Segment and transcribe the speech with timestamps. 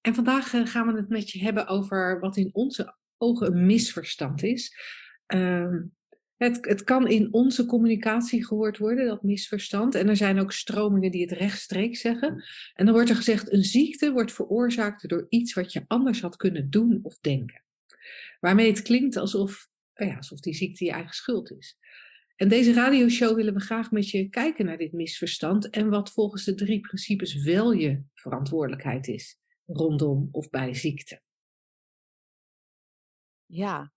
[0.00, 3.66] En vandaag eh, gaan we het met je hebben over wat in onze ogen een
[3.66, 4.76] misverstand is.
[5.26, 5.82] Ehm,
[6.36, 9.94] het, het kan in onze communicatie gehoord worden, dat misverstand.
[9.94, 12.44] En er zijn ook stromingen die het rechtstreeks zeggen.
[12.74, 16.36] En dan wordt er gezegd, een ziekte wordt veroorzaakt door iets wat je anders had
[16.36, 17.64] kunnen doen of denken.
[18.40, 21.78] Waarmee het klinkt alsof, nou ja, alsof die ziekte je eigen schuld is.
[22.36, 26.44] En deze radioshow willen we graag met je kijken naar dit misverstand en wat volgens
[26.44, 29.40] de drie principes wel je verantwoordelijkheid is
[29.72, 31.22] rondom of bij ziekte.
[33.46, 33.92] Ja.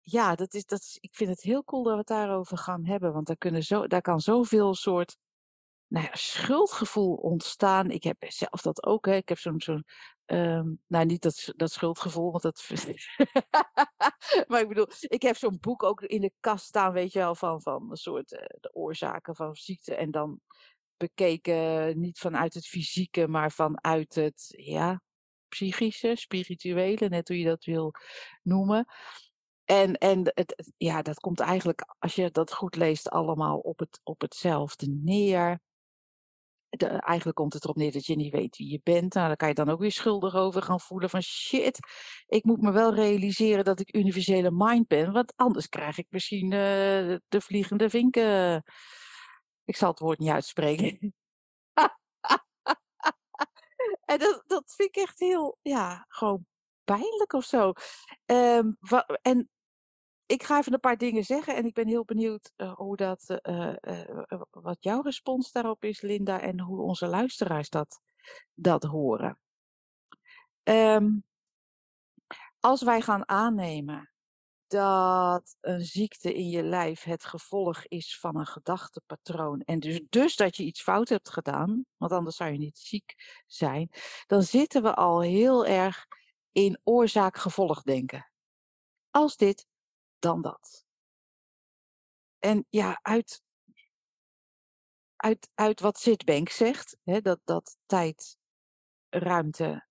[0.00, 2.84] Ja, dat is, dat is, ik vind het heel cool dat we het daarover gaan
[2.84, 3.12] hebben.
[3.12, 5.16] Want daar, kunnen zo, daar kan zoveel soort
[5.92, 7.90] nou ja, schuldgevoel ontstaan.
[7.90, 9.06] Ik heb zelf dat ook.
[9.06, 9.14] Hè.
[9.14, 9.60] Ik heb zo'n.
[9.60, 9.84] zo'n
[10.26, 12.68] um, nou, niet dat, dat schuldgevoel, want dat.
[14.48, 17.34] maar ik bedoel, ik heb zo'n boek ook in de kast staan, weet je wel,
[17.34, 18.32] van, van een soort.
[18.32, 19.94] Uh, de oorzaken van ziekte.
[19.94, 20.40] En dan
[21.08, 25.02] bekeken niet vanuit het fysieke, maar vanuit het ja,
[25.48, 27.92] psychische, spirituele, net hoe je dat wil
[28.42, 28.86] noemen.
[29.64, 34.00] En, en het, ja, dat komt eigenlijk, als je dat goed leest, allemaal op, het,
[34.02, 35.60] op hetzelfde neer.
[36.68, 39.14] De, eigenlijk komt het erop neer dat je niet weet wie je bent.
[39.14, 41.78] Nou, daar kan je dan ook weer schuldig over gaan voelen van shit,
[42.26, 46.44] ik moet me wel realiseren dat ik universele mind ben, want anders krijg ik misschien
[46.44, 48.62] uh, de vliegende vinken
[49.64, 51.14] ik zal het woord niet uitspreken.
[54.04, 56.46] en dat, dat vind ik echt heel, ja, gewoon
[56.84, 57.72] pijnlijk of zo.
[58.24, 58.76] Um,
[59.22, 59.50] en
[60.26, 63.38] ik ga even een paar dingen zeggen en ik ben heel benieuwd uh, hoe dat,
[63.42, 68.00] uh, uh, wat jouw respons daarop is, Linda, en hoe onze luisteraars dat,
[68.54, 69.38] dat horen.
[70.62, 71.24] Um,
[72.60, 74.11] als wij gaan aannemen
[74.72, 79.60] dat een ziekte in je lijf het gevolg is van een gedachtepatroon.
[79.60, 83.14] En dus, dus dat je iets fout hebt gedaan, want anders zou je niet ziek
[83.46, 83.90] zijn,
[84.26, 86.06] dan zitten we al heel erg
[86.52, 88.30] in oorzaak-gevolg denken.
[89.10, 89.66] Als dit,
[90.18, 90.84] dan dat.
[92.38, 93.42] En ja, uit,
[95.16, 98.36] uit, uit wat Sitbank zegt, hè, dat, dat tijd,
[99.08, 99.86] ruimte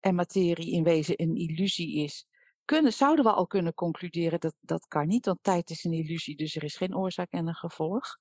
[0.00, 2.26] en materie in wezen een illusie is,
[2.66, 6.36] kunnen, zouden we al kunnen concluderen dat dat kan niet, want tijd is een illusie,
[6.36, 8.18] dus er is geen oorzaak en een gevolg.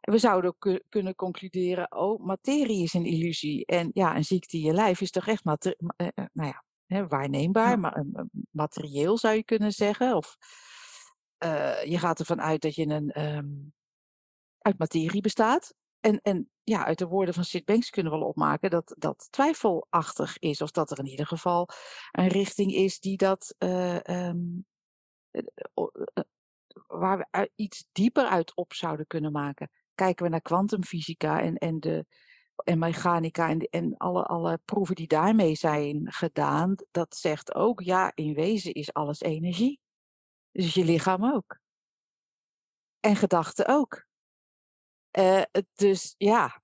[0.00, 3.66] We zouden ook kunnen concluderen, oh, materie is een illusie.
[3.66, 5.62] En ja, een ziekte in je lijf is toch echt uh,
[6.32, 8.04] nou ja, hè, waarneembaar, maar
[8.50, 10.16] materieel zou je kunnen zeggen.
[10.16, 10.36] Of
[11.44, 13.72] uh, je gaat ervan uit dat je een, um,
[14.58, 15.74] uit materie bestaat.
[16.00, 19.28] En, en ja, uit de woorden van Sid Banks kunnen we wel opmaken dat dat
[19.30, 20.60] twijfelachtig is.
[20.60, 21.68] Of dat er in ieder geval
[22.10, 24.66] een richting is die dat, uh, um,
[26.86, 29.70] waar we iets dieper uit op zouden kunnen maken.
[29.94, 32.06] Kijken we naar kwantumfysica en, en, de,
[32.64, 38.12] en mechanica en, en alle, alle proeven die daarmee zijn gedaan, dat zegt ook, ja,
[38.14, 39.80] in wezen is alles energie.
[40.52, 41.58] Dus je lichaam ook.
[43.00, 44.07] En gedachten ook.
[45.12, 45.42] Uh,
[45.74, 46.62] dus ja,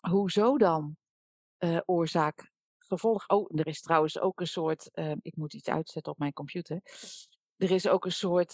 [0.00, 0.96] hoezo dan?
[1.58, 3.28] Uh, oorzaak, gevolg.
[3.28, 6.80] Oh, er is trouwens ook een soort, uh, ik moet iets uitzetten op mijn computer.
[7.56, 8.52] Er is ook een soort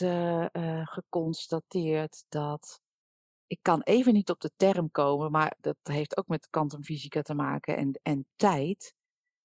[0.88, 2.80] geconstateerd dat,
[3.46, 7.34] ik kan even niet op de term komen, maar dat heeft ook met kwantumfysica te
[7.34, 8.94] maken en, en tijd.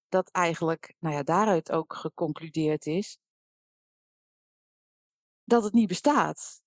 [0.09, 3.17] Dat eigenlijk, nou ja, daaruit ook geconcludeerd is
[5.43, 6.60] dat het niet bestaat.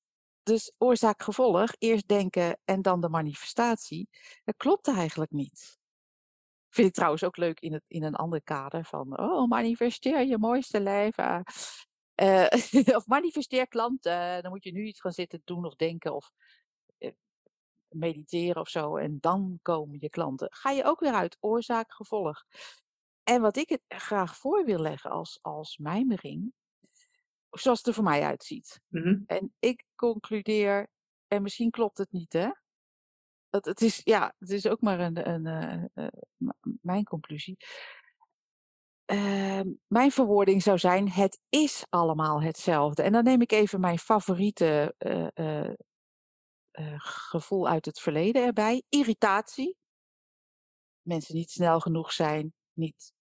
[0.44, 4.09] Dus oorzaak-gevolg, eerst denken en dan de manifestatie,
[4.44, 5.79] dat klopt eigenlijk niet.
[6.69, 10.38] Vind ik trouwens ook leuk in, het, in een ander kader van, oh, manifesteer je
[10.38, 11.44] mooiste leven.
[12.23, 12.46] Uh,
[12.99, 16.31] of manifesteer klanten, dan moet je nu iets gaan zitten doen of denken of
[16.99, 17.11] uh,
[17.88, 20.49] mediteren of zo en dan komen je klanten.
[20.50, 22.44] Ga je ook weer uit oorzaak-gevolg.
[23.23, 26.52] En wat ik het graag voor wil leggen als, als mijmering,
[27.59, 28.81] zoals het er voor mij uitziet.
[28.89, 29.23] Mhm.
[29.27, 30.89] En ik concludeer,
[31.27, 32.49] en misschien klopt het niet, hè?
[33.51, 36.06] Het, het is, ja, het is ook maar een, een, een, eh,
[36.39, 37.56] een mijn conclusie.
[39.05, 43.03] Ehm, mijn verwoording zou zijn: het is allemaal hetzelfde.
[43.03, 44.95] En dan neem ik even mijn favoriete
[45.35, 49.77] uh, gevoel uit het verleden erbij: irritatie.
[51.03, 53.12] Mensen niet snel genoeg zijn, niet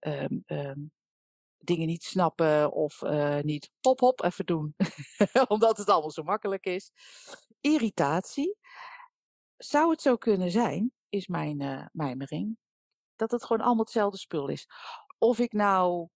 [0.00, 0.92] um, um,
[1.60, 4.74] dingen niet snappen of eh, niet hop hop even doen,
[5.48, 6.92] omdat het allemaal zo makkelijk is.
[7.60, 8.56] Irritatie.
[9.56, 12.58] Zou het zo kunnen zijn, is mijn uh, mijmering,
[13.16, 14.66] dat het gewoon allemaal hetzelfde spul is.
[15.18, 16.08] Of ik nou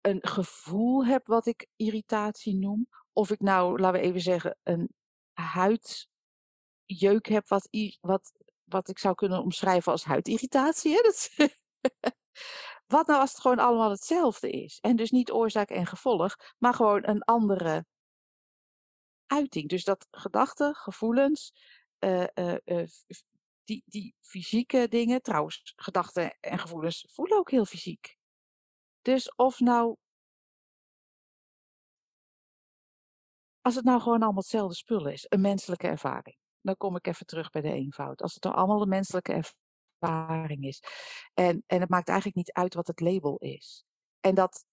[0.00, 4.94] een gevoel heb wat ik irritatie noem, of ik nou, laten we even zeggen, een
[5.32, 6.06] huidjeuk
[7.28, 7.68] heb wat,
[8.00, 8.32] wat,
[8.64, 10.92] wat ik zou kunnen omschrijven als huidirritatie.
[10.92, 11.00] Hè?
[11.00, 11.30] Dat
[12.86, 14.78] wat nou als het gewoon allemaal hetzelfde is?
[14.80, 17.84] En dus niet oorzaak en gevolg, maar gewoon een andere
[19.26, 19.68] uiting.
[19.68, 21.52] Dus dat gedachten, gevoelens,
[21.98, 22.86] uh, uh, uh,
[23.64, 28.16] die, die fysieke dingen, trouwens, gedachten en gevoelens voelen ook heel fysiek.
[29.02, 29.96] Dus of nou.
[33.60, 36.36] Als het nou gewoon allemaal hetzelfde spul is, een menselijke ervaring.
[36.60, 38.22] Dan kom ik even terug bij de eenvoud.
[38.22, 39.65] Als het nou allemaal een menselijke ervaring
[40.60, 40.82] is.
[41.34, 43.84] En, en het maakt eigenlijk niet uit wat het label is.
[44.20, 44.64] En dat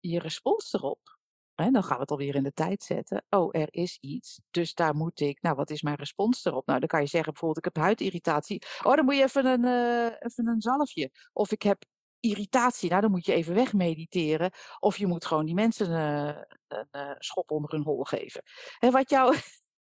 [0.00, 1.14] je respons erop
[1.54, 3.24] en dan gaan we het alweer in de tijd zetten.
[3.30, 4.40] Oh, er is iets.
[4.50, 5.42] Dus daar moet ik.
[5.42, 6.66] Nou, wat is mijn respons erop?
[6.66, 8.62] Nou, dan kan je zeggen bijvoorbeeld: ik heb huidirritatie.
[8.82, 11.10] Oh, dan moet je even een, uh, even een zalfje.
[11.32, 11.84] Of ik heb
[12.20, 12.88] irritatie.
[12.88, 14.50] Nou, dan moet je even wegmediteren.
[14.78, 18.42] Of je moet gewoon die mensen uh, een uh, schop onder hun hol geven.
[18.78, 19.36] En wat, jou,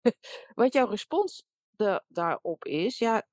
[0.55, 3.26] wat jouw respons de, daarop is, ja.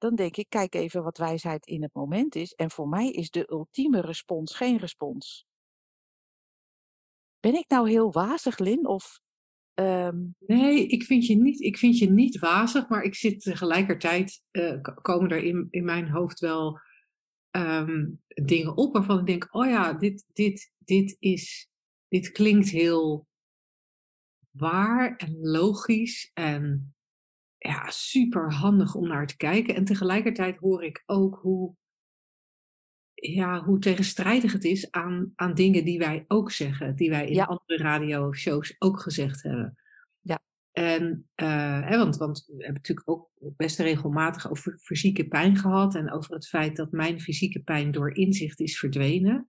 [0.00, 2.52] Dan denk ik, kijk even wat wijsheid in het moment is.
[2.54, 5.46] En voor mij is de ultieme respons geen respons.
[7.40, 8.86] Ben ik nou heel wazig, Lin?
[8.86, 9.20] Of,
[9.74, 10.34] um...
[10.38, 14.80] Nee, ik vind, je niet, ik vind je niet wazig, maar ik zit tegelijkertijd, uh,
[15.02, 16.80] komen er in, in mijn hoofd wel
[17.50, 21.68] um, dingen op waarvan ik denk, oh ja, dit, dit, dit, is,
[22.08, 23.28] dit klinkt heel
[24.50, 26.94] waar en logisch en
[27.68, 29.74] ja, super handig om naar te kijken.
[29.74, 31.74] En tegelijkertijd hoor ik ook hoe
[33.14, 37.34] ja, hoe tegenstrijdig het is aan, aan dingen die wij ook zeggen, die wij in
[37.34, 37.44] ja.
[37.44, 39.78] andere radioshows ook gezegd hebben.
[40.20, 40.38] Ja.
[40.72, 45.94] En, uh, hè, want, want we hebben natuurlijk ook best regelmatig over fysieke pijn gehad
[45.94, 49.48] en over het feit dat mijn fysieke pijn door inzicht is verdwenen.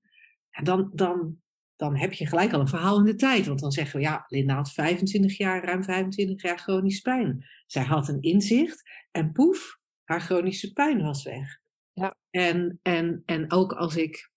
[0.50, 1.42] En dan, dan,
[1.82, 4.26] dan heb je gelijk al een verhaal in de tijd, want dan zeggen we, ja,
[4.28, 7.46] Linda had 25 jaar, ruim 25 jaar chronische pijn.
[7.66, 11.60] Zij had een inzicht en poef, haar chronische pijn was weg.
[11.94, 12.16] Ja.
[12.30, 14.32] En, en, en ook als ik,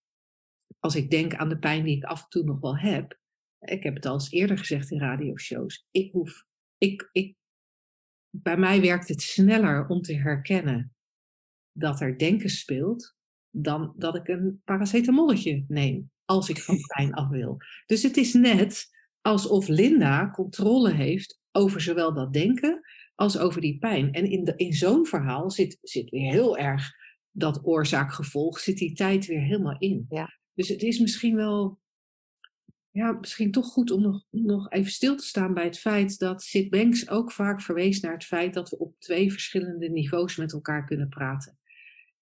[0.78, 3.18] als ik denk aan de pijn die ik af en toe nog wel heb.
[3.58, 5.86] Ik heb het al eens eerder gezegd in radioshows.
[5.90, 6.44] Ik hoef,
[6.78, 7.36] ik, ik,
[8.30, 10.94] bij mij werkt het sneller om te herkennen
[11.72, 13.16] dat er denken speelt,
[13.50, 17.56] dan dat ik een paracetamolletje neem als ik van pijn af wil.
[17.86, 18.86] Dus het is net
[19.20, 22.80] alsof Linda controle heeft over zowel dat denken
[23.14, 24.12] als over die pijn.
[24.12, 26.92] En in, de, in zo'n verhaal zit, zit weer heel erg
[27.30, 30.06] dat oorzaak-gevolg zit die tijd weer helemaal in.
[30.08, 30.38] Ja.
[30.54, 31.80] Dus het is misschien wel,
[32.90, 36.42] ja, misschien toch goed om nog, nog even stil te staan bij het feit dat
[36.42, 40.52] Sid Banks ook vaak verwees naar het feit dat we op twee verschillende niveaus met
[40.52, 41.58] elkaar kunnen praten.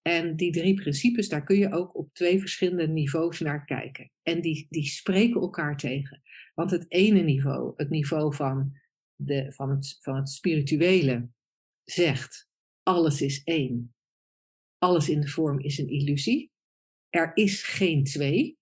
[0.03, 4.11] En die drie principes, daar kun je ook op twee verschillende niveaus naar kijken.
[4.23, 6.21] En die, die spreken elkaar tegen.
[6.53, 8.77] Want het ene niveau, het niveau van,
[9.15, 11.29] de, van, het, van het spirituele,
[11.83, 12.49] zegt:
[12.83, 13.93] alles is één
[14.83, 16.51] alles in de vorm is een illusie.
[17.09, 18.57] Er is geen twee.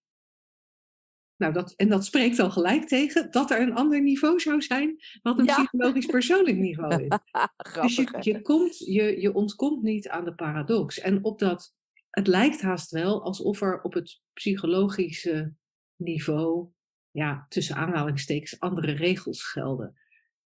[1.42, 4.96] Nou, dat, en dat spreekt al gelijk tegen dat er een ander niveau zou zijn,
[5.22, 7.18] wat een psychologisch persoonlijk niveau is.
[7.82, 11.00] dus je, je, komt, je, je ontkomt niet aan de paradox.
[11.00, 11.76] En op dat,
[12.10, 15.54] het lijkt haast wel alsof er op het psychologische
[15.96, 16.68] niveau,
[17.12, 19.96] ja, tussen aanhalingstekens, andere regels gelden.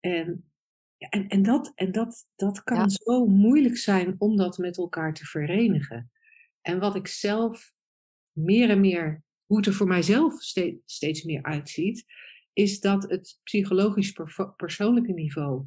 [0.00, 0.50] En
[0.99, 5.26] en, en, dat, en dat, dat kan zo moeilijk zijn om dat met elkaar te
[5.26, 6.11] verenigen.
[6.61, 7.73] En wat ik zelf
[8.33, 10.43] meer en meer, hoe het er voor mijzelf
[10.85, 12.05] steeds, meer uitziet,
[12.52, 14.12] is dat het psychologisch
[14.57, 15.64] persoonlijke niveau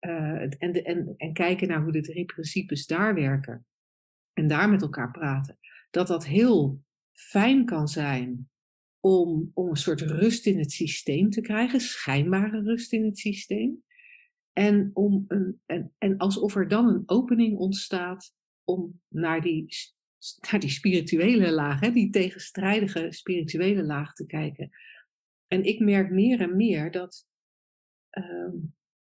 [0.00, 3.66] uh, en, de, en, en kijken naar hoe de drie principes daar werken
[4.32, 5.58] en daar met elkaar praten,
[5.90, 8.50] dat dat heel fijn kan zijn
[9.00, 13.84] om, om een soort rust in het systeem te krijgen, schijnbare rust in het systeem.
[14.52, 19.66] En, om een, en, en alsof er dan een opening ontstaat om naar die,
[20.50, 24.70] naar die spirituele laag, hè, die tegenstrijdige spirituele laag te kijken.
[25.46, 27.26] En ik merk meer en meer dat,
[28.10, 28.52] uh,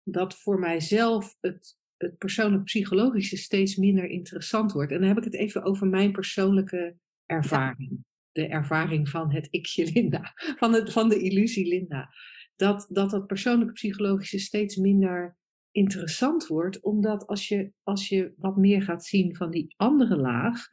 [0.02, 4.92] dat voor mijzelf het, het persoonlijk psychologische steeds minder interessant wordt.
[4.92, 6.96] En dan heb ik het even over mijn persoonlijke
[7.26, 8.04] ervaring.
[8.32, 12.10] De ervaring van het ikje Linda, van, het, van de illusie Linda
[12.56, 15.36] dat, dat dat persoonlijke psychologische steeds minder
[15.70, 20.68] interessant wordt, omdat als je, als je wat meer gaat zien van die andere laag,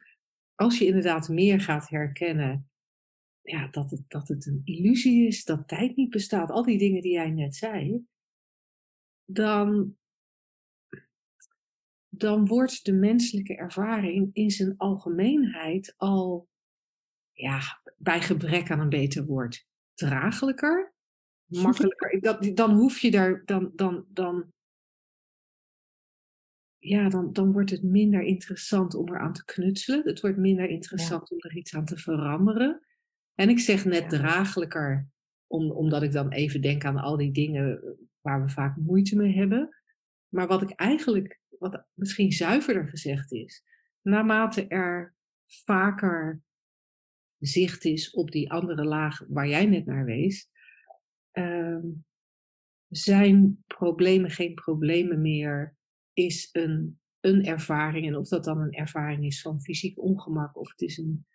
[0.54, 2.68] als je inderdaad meer gaat herkennen
[3.44, 7.02] ja, dat, het, dat het een illusie is, dat tijd niet bestaat, al die dingen
[7.02, 8.06] die jij net zei,
[9.24, 9.96] dan,
[12.08, 16.48] dan wordt de menselijke ervaring in zijn algemeenheid al,
[17.32, 17.60] ja,
[17.96, 20.94] bij gebrek aan een beter woord, draaglijker,
[21.62, 22.20] makkelijker.
[22.20, 24.52] Dat, dan hoef je daar, dan, dan, dan,
[26.84, 30.02] ja, dan, dan wordt het minder interessant om eraan te knutselen.
[30.04, 32.86] Het wordt minder interessant om er iets aan te veranderen.
[33.34, 35.08] En ik zeg net draaglijker,
[35.46, 39.16] om, omdat ik dan even denk aan al die dingen eh, waar we vaak moeite
[39.16, 39.76] mee hebben.
[40.28, 43.62] Maar wat ik eigenlijk, wat misschien zuiverder gezegd is,
[44.02, 45.14] naarmate er
[45.46, 46.42] vaker
[47.38, 50.48] zicht is op die andere laag waar jij net naar wees,
[51.30, 51.86] ehm,
[52.88, 55.76] zijn problemen geen problemen meer,
[56.14, 58.06] is een, een ervaring.
[58.06, 61.26] En of dat dan een ervaring is van fysiek ongemak, of het is een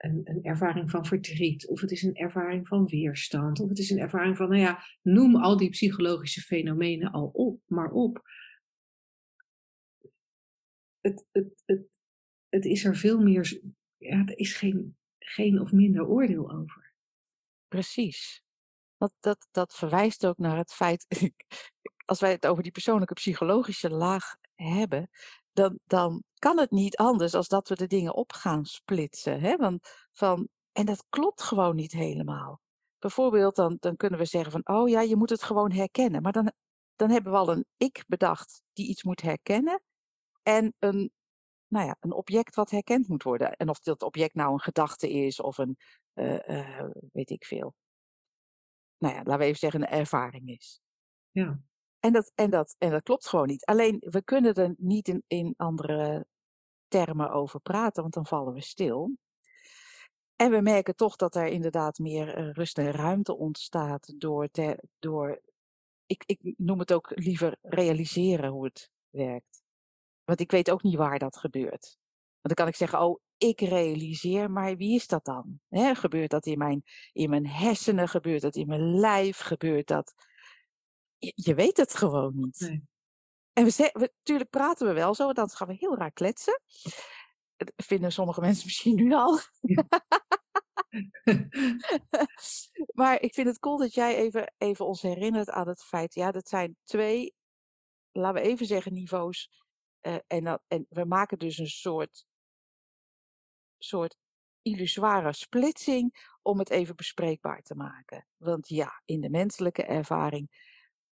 [0.00, 3.90] een, een, ervaring van verdriet, of het is een ervaring van weerstand, of het is
[3.90, 8.22] een ervaring van, nou ja, noem al die psychologische fenomenen al op, maar op.
[11.00, 11.98] Het, het, het,
[12.48, 13.60] het is er veel meer,
[13.96, 16.94] ja, er is geen, geen of minder oordeel over.
[17.68, 18.44] Precies.
[18.96, 21.06] Dat, dat, dat verwijst ook naar het feit,
[22.10, 25.10] als wij het over die persoonlijke psychologische laag hebben,
[25.52, 29.40] dan, dan kan het niet anders als dat we de dingen op gaan splitsen.
[29.40, 29.56] Hè?
[29.56, 32.60] Want van, en dat klopt gewoon niet helemaal.
[32.98, 36.22] Bijvoorbeeld, dan, dan kunnen we zeggen van, oh ja, je moet het gewoon herkennen.
[36.22, 36.52] Maar dan,
[36.96, 39.82] dan hebben we al een ik bedacht die iets moet herkennen.
[40.42, 41.10] En een,
[41.66, 43.56] nou ja, een object wat herkend moet worden.
[43.56, 45.76] En of dat object nou een gedachte is of een,
[46.14, 47.74] uh, uh, weet ik veel.
[48.98, 50.80] Nou ja, laten we even zeggen, een ervaring is.
[51.30, 51.60] Ja.
[52.00, 53.64] En dat, en, dat, en dat klopt gewoon niet.
[53.64, 56.26] Alleen, we kunnen er niet in, in andere
[56.88, 59.16] termen over praten, want dan vallen we stil.
[60.36, 64.84] En we merken toch dat er inderdaad meer eh, rust en ruimte ontstaat door, te,
[64.98, 65.40] door
[66.06, 69.62] ik, ik noem het ook liever realiseren hoe het werkt.
[70.24, 71.98] Want ik weet ook niet waar dat gebeurt.
[72.40, 75.60] Want dan kan ik zeggen, oh, ik realiseer, maar wie is dat dan?
[75.96, 78.08] gebeurt dat in mijn, in mijn hersenen?
[78.08, 79.38] Gebeurt dat in mijn lijf?
[79.38, 80.14] Gebeurt dat
[81.34, 82.60] je, weet het gewoon niet.
[82.60, 82.88] Nee.
[83.52, 86.60] En we, we, natuurlijk praten we wel zo, want dan gaan we heel raar kletsen.
[87.56, 89.38] Dat vinden sommige mensen misschien nu al.
[93.00, 96.30] maar ik vind het cool dat jij even, even ons herinnert aan het feit, ja,
[96.30, 97.34] dat zijn twee,
[98.12, 99.50] laten we even zeggen, niveaus.
[100.02, 102.24] Uh, en, dat, en we maken dus een soort,
[103.78, 104.16] soort
[104.62, 108.26] illusoire splitsing om het even bespreekbaar te maken.
[108.36, 110.69] Want ja, in de menselijke ervaring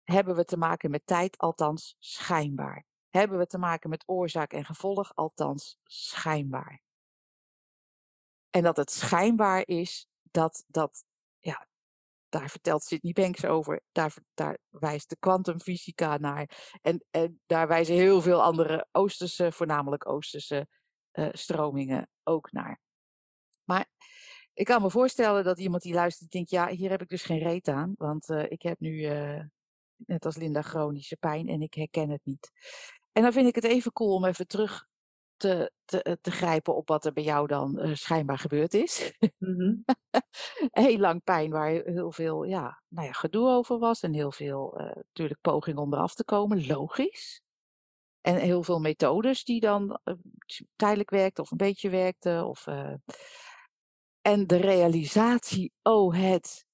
[0.03, 2.86] hebben we te maken met tijd, althans schijnbaar.
[3.10, 6.81] Hebben we te maken met oorzaak en gevolg, althans schijnbaar.
[8.50, 11.03] En dat het schijnbaar is, dat, dat
[11.39, 11.67] ja,
[12.29, 13.81] daar vertelt Sidney Banks over.
[13.91, 16.77] Daar, daar wijst de kwantumfysica naar.
[16.81, 20.67] En, en daar wijzen heel veel andere Oosterse, voornamelijk Oosterse
[21.13, 22.79] uh, stromingen ook naar.
[23.63, 23.89] Maar
[24.53, 27.39] ik kan me voorstellen dat iemand die luistert denkt, ja, hier heb ik dus geen
[27.39, 27.93] reet aan.
[27.98, 29.43] Want uh, ik heb nu uh,
[30.05, 32.51] net als Linda, chronische pijn en ik herken het niet.
[33.12, 34.89] En dan vind ik het even cool om even terug
[35.38, 39.13] te, te, eh, te grijpen op wat er bij jou dan uh, schijnbaar gebeurd is.
[39.38, 39.86] Mm-hmm.
[40.72, 44.81] heel lang pijn waar heel veel ja, nou ja, gedoe over was en heel veel
[44.81, 47.41] uh, natuurlijk poging om eraf te komen, logisch.
[48.22, 50.15] En heel veel methodes die dan uh,
[50.75, 52.46] tijdelijk werkten of een beetje werkten.
[52.48, 52.67] Of,
[54.22, 56.65] en de realisatie, oh het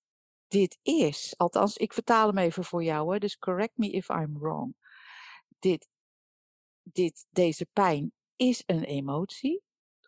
[0.48, 4.40] dit is, althans ik vertaal hem even voor jou, hè, dus correct me if I'm
[4.40, 4.76] wrong.
[5.60, 5.88] Dit,
[6.84, 9.62] dit, deze pijn is een emotie.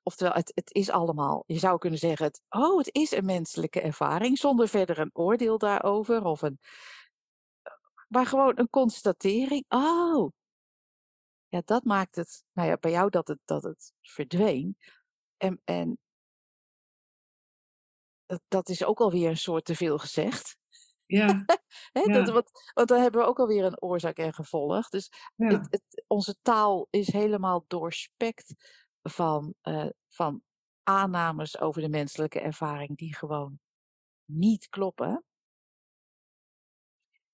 [0.04, 3.82] Oftewel, het, het is allemaal, je zou kunnen zeggen, het, oh, het is een menselijke
[3.82, 6.60] ervaring, zonder verder een oordeel daarover of een,
[8.08, 9.66] maar gewoon een constatering.
[9.68, 10.32] Oh,
[11.48, 14.78] ja, dat maakt het, nou ja, bij jou dat het, dat het verdween.
[15.38, 16.00] En, en
[18.48, 20.58] dat is ook alweer een soort te veel gezegd.
[21.06, 21.46] Ja.
[21.92, 22.24] He, ja.
[22.24, 24.90] Dat, want dan hebben we ook alweer een oorzaak en gevolg.
[24.90, 25.48] Dus ja.
[25.48, 28.54] het, het, onze taal is helemaal doorspekt
[29.02, 30.42] van, uh, van
[30.84, 33.60] aannames over de menselijke ervaring die gewoon
[34.26, 35.24] niet kloppen.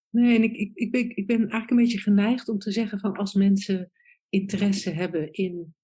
[0.10, 3.00] Nee, en ik, ik, ik, ben, ik ben eigenlijk een beetje geneigd om te zeggen
[3.00, 3.92] van als mensen
[4.30, 5.76] interesse hebben in,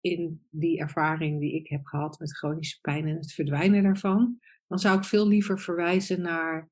[0.00, 4.78] in die ervaring die ik heb gehad met chronische pijn en het verdwijnen daarvan, dan
[4.78, 6.68] zou ik veel liever verwijzen naar.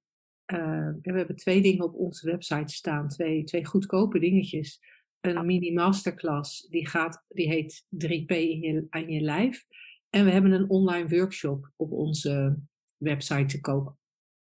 [0.52, 4.80] Uh, we hebben twee dingen op onze website staan, twee, twee goedkope dingetjes.
[5.20, 9.64] Een mini masterclass, die, gaat, die heet 3P in je, aan je lijf.
[10.10, 12.58] En we hebben een online workshop op onze
[12.96, 13.96] website te koop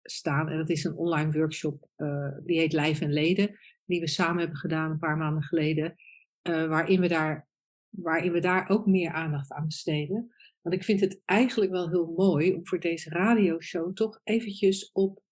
[0.03, 0.50] staan.
[0.50, 4.39] En dat is een online workshop, uh, die heet Lijf en Leden, die we samen
[4.39, 5.96] hebben gedaan een paar maanden geleden.
[6.44, 7.48] Uh, waarin, we daar,
[7.89, 10.34] waarin we daar ook meer aandacht aan besteden.
[10.61, 15.23] Want ik vind het eigenlijk wel heel mooi om voor deze radioshow toch eventjes op,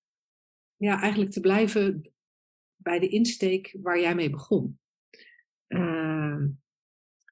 [0.75, 2.11] ja, eigenlijk te blijven
[2.75, 4.79] bij de insteek waar jij mee begon.
[5.67, 6.43] Uh,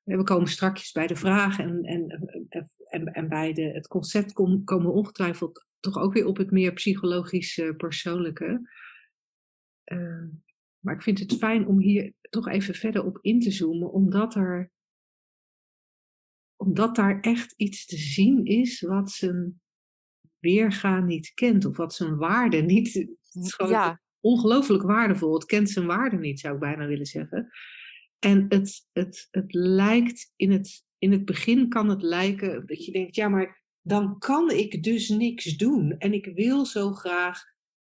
[0.03, 2.07] we komen straks bij de vraag en, en,
[2.89, 6.51] en, en bij de, het concept kom, komen we ongetwijfeld toch ook weer op het
[6.51, 8.69] meer psychologisch persoonlijke.
[9.85, 10.23] Uh,
[10.79, 14.35] maar ik vind het fijn om hier toch even verder op in te zoomen, omdat
[14.35, 14.71] er
[16.65, 19.62] omdat daar echt iets te zien is wat zijn
[20.39, 22.93] weerga niet kent, of wat zijn waarde niet.
[22.93, 24.01] Het is gewoon ja.
[24.19, 25.34] ongelooflijk waardevol.
[25.34, 27.50] Het kent zijn waarde niet, zou ik bijna willen zeggen.
[28.19, 32.91] En het, het, het lijkt in het, in het begin kan het lijken dat je
[32.91, 35.98] denkt, ja, maar dan kan ik dus niks doen.
[35.98, 37.43] En ik wil zo graag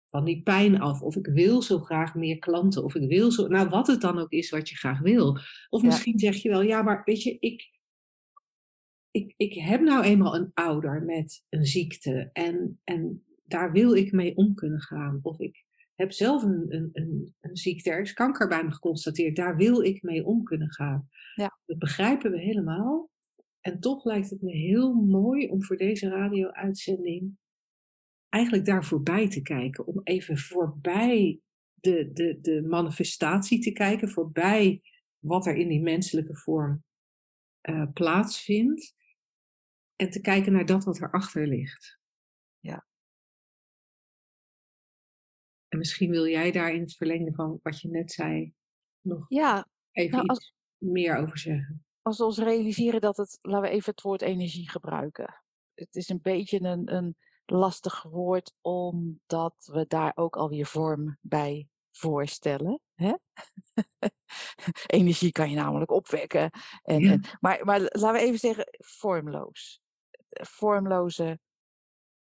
[0.07, 1.03] van die pijn af.
[1.03, 2.85] Of ik wil zo graag meer klanten.
[2.85, 3.47] Of ik wil zo.
[3.47, 5.39] Nou, wat het dan ook is wat je graag wil.
[5.69, 7.78] Of misschien zeg je wel, ja, maar weet je, ik,
[9.11, 12.31] ik, ik heb nou eenmaal een ouder met een ziekte.
[12.33, 15.19] En, en daar wil ik mee om kunnen gaan.
[15.23, 19.37] Of ik heb zelf een, een, een, een ziekte, er is kanker bij me geconstateerd.
[19.37, 21.09] Daar wil ik mee om kunnen gaan.
[21.35, 21.59] Ja.
[21.67, 23.11] Dat begrijpen we helemaal.
[23.61, 27.37] En toch lijkt het me heel mooi om voor deze radio-uitzending
[28.29, 29.87] eigenlijk daar voorbij te kijken.
[29.87, 31.41] Om even voorbij
[31.75, 34.83] de, de, de manifestatie te kijken, voorbij
[35.19, 36.85] wat er in die menselijke vorm
[37.63, 38.97] uh, plaatsvindt.
[39.99, 41.99] En te kijken naar dat wat erachter ligt.
[42.59, 42.87] Ja.
[45.69, 48.55] En misschien wil jij daar in het verlengde van wat je net zei
[49.01, 51.85] nog ja, even nou, iets meer over zeggen.
[52.03, 55.43] Als we ons realiseren dat het, laten we even het woord energie gebruiken.
[55.75, 61.69] Het is een beetje een, een lastig woord, omdat we daar ook alweer vorm bij
[61.91, 62.81] voorstellen.
[62.95, 63.15] Hè?
[64.87, 66.51] energie kan je namelijk opwekken.
[66.83, 67.13] En, ja.
[67.13, 69.83] en, maar, maar laten we even zeggen, vormloos.
[70.47, 71.39] Vormloze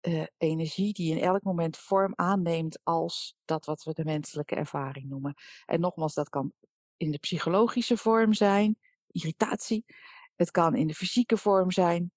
[0.00, 5.08] uh, energie die in elk moment vorm aanneemt als dat wat we de menselijke ervaring
[5.08, 5.34] noemen.
[5.66, 6.52] En nogmaals, dat kan
[6.96, 9.84] in de psychologische vorm zijn, irritatie.
[10.36, 12.12] Het kan in de fysieke vorm zijn.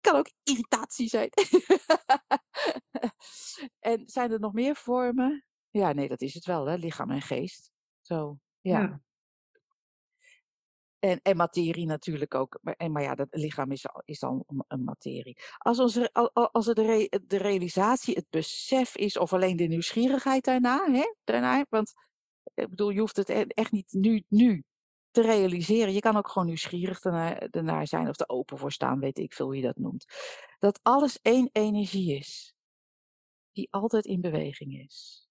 [0.00, 1.30] Het kan ook irritatie zijn.
[3.92, 5.44] en zijn er nog meer vormen?
[5.70, 6.74] Ja, nee, dat is het wel, hè?
[6.74, 7.70] lichaam en geest.
[8.00, 9.00] Zo, ja.
[11.00, 12.58] En, en materie natuurlijk ook.
[12.62, 15.42] Maar, en, maar ja, dat lichaam is, is dan een materie.
[15.58, 20.92] Als, onze, als het de, de realisatie, het besef is, of alleen de nieuwsgierigheid daarna,
[20.92, 21.92] hè, daarna want
[22.54, 24.64] ik bedoel, je hoeft het e-, echt niet nu, nu
[25.10, 25.92] te realiseren.
[25.92, 29.46] Je kan ook gewoon nieuwsgierig ernaar, zijn of er open voor staan, weet ik veel
[29.46, 30.06] hoe je dat noemt.
[30.58, 32.54] Dat alles één energie is,
[33.52, 35.28] die altijd in beweging is.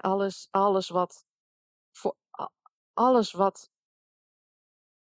[0.00, 1.24] Alles, alles wat,
[1.92, 2.16] voor,
[2.92, 3.70] alles wat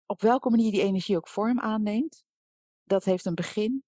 [0.07, 2.23] op welke manier die energie ook vorm aanneemt,
[2.83, 3.83] dat heeft een begin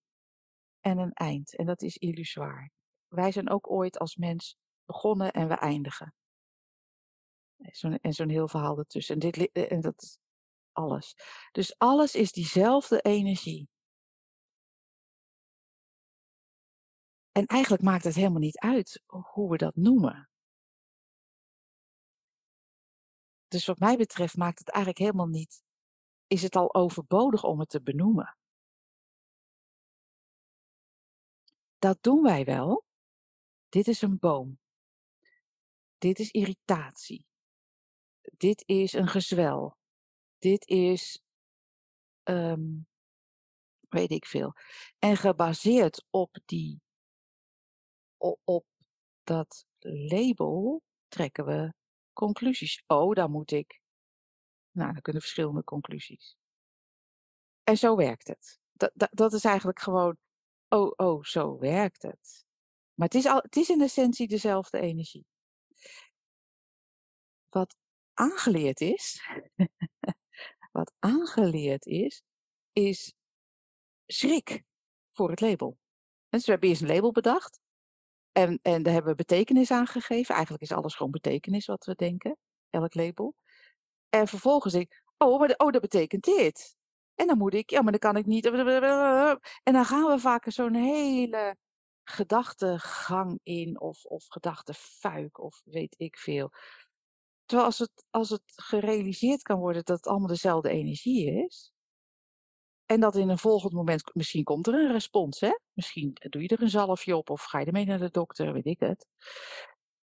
[0.79, 1.55] en een eind.
[1.55, 2.69] En dat is illusoir.
[3.07, 6.13] Wij zijn ook ooit als mens begonnen en we eindigen.
[8.01, 9.13] En zo'n heel verhaal ertussen.
[9.13, 10.17] En, dit, eh, en dat is
[10.71, 11.15] alles.
[11.51, 13.69] Dus alles is diezelfde energie.
[17.31, 20.29] En eigenlijk maakt het helemaal niet uit hoe we dat noemen.
[23.47, 25.61] Dus wat mij betreft maakt het eigenlijk helemaal niet
[26.29, 28.37] is het al overbodig om het te benoemen.
[31.77, 32.85] Dat doen wij wel.
[33.69, 34.59] Dit is een boom.
[35.97, 37.25] Dit is irritatie.
[38.21, 39.77] Dit is een gezwel.
[40.37, 41.23] Dit is,
[42.23, 42.87] um,
[43.89, 44.53] weet ik veel.
[44.99, 46.81] En gebaseerd op die,
[48.17, 48.65] op, op
[49.23, 51.73] dat label trekken we
[52.13, 52.83] conclusies.
[52.87, 53.78] Oh, daar moet ik
[54.71, 56.37] nou, dan kunnen verschillende conclusies.
[57.63, 58.59] En zo werkt het.
[58.71, 60.17] Dat, dat, dat is eigenlijk gewoon,
[60.67, 62.45] oh, oh, zo werkt het.
[62.93, 65.25] Maar het is, al, het is in essentie dezelfde energie.
[67.49, 67.75] Wat
[68.13, 69.29] aangeleerd is,
[70.71, 72.23] wat aangeleerd is,
[72.71, 73.13] is
[74.05, 74.63] schrik
[75.11, 75.77] voor het label.
[76.29, 77.59] Dus we hebben eerst een label bedacht.
[78.31, 80.33] En, en daar hebben we betekenis aan gegeven.
[80.33, 82.37] Eigenlijk is alles gewoon betekenis wat we denken.
[82.69, 83.35] Elk label.
[84.09, 86.77] En vervolgens denk ik, oh, maar oh, dat betekent dit.
[87.15, 88.45] En dan moet ik, ja, maar dan kan ik niet.
[89.63, 91.57] En dan gaan we vaak zo'n hele
[92.03, 96.51] gedachtegang in, of, of gedachtefuik, of weet ik veel.
[97.45, 101.71] Terwijl als het, als het gerealiseerd kan worden dat het allemaal dezelfde energie is,
[102.85, 105.51] En dat in een volgend moment, misschien komt er een respons, hè?
[105.73, 108.65] Misschien doe je er een zalfje op of ga je ermee naar de dokter, weet
[108.65, 109.07] ik het.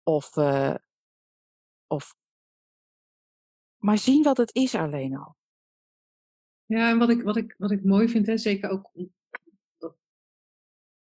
[0.02, 0.74] Of, uh,
[1.86, 2.14] of
[3.84, 5.36] maar zien wat het is alleen al.
[6.66, 8.90] Ja, en wat ik, wat ik, wat ik mooi vind, hè, zeker ook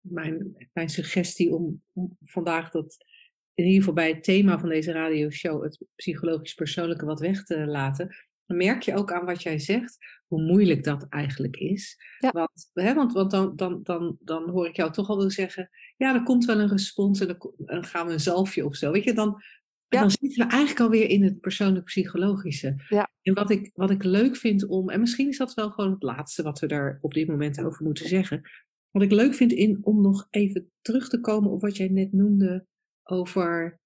[0.00, 2.96] mijn, mijn suggestie om, om vandaag dat
[3.54, 7.66] in ieder geval bij het thema van deze radioshow, het psychologisch persoonlijke, wat weg te
[7.66, 8.16] laten.
[8.46, 11.96] Dan merk je ook aan wat jij zegt, hoe moeilijk dat eigenlijk is.
[12.18, 12.30] Ja.
[12.30, 16.14] Want, hè, want, want dan, dan, dan, dan hoor ik jou toch al zeggen, ja,
[16.14, 18.90] er komt wel een respons en dan, dan gaan we een zalfje of zo.
[18.90, 19.42] Weet je, dan,
[19.88, 20.00] Ja.
[20.00, 22.74] dan zitten we eigenlijk alweer in het persoonlijk psychologische.
[22.88, 23.10] Ja.
[23.22, 26.02] En wat ik, wat ik leuk vind om, en misschien is dat wel gewoon het
[26.02, 28.42] laatste wat we daar op dit moment over moeten zeggen.
[28.90, 32.12] Wat ik leuk vind in, om nog even terug te komen op wat jij net
[32.12, 32.66] noemde
[33.02, 33.80] over,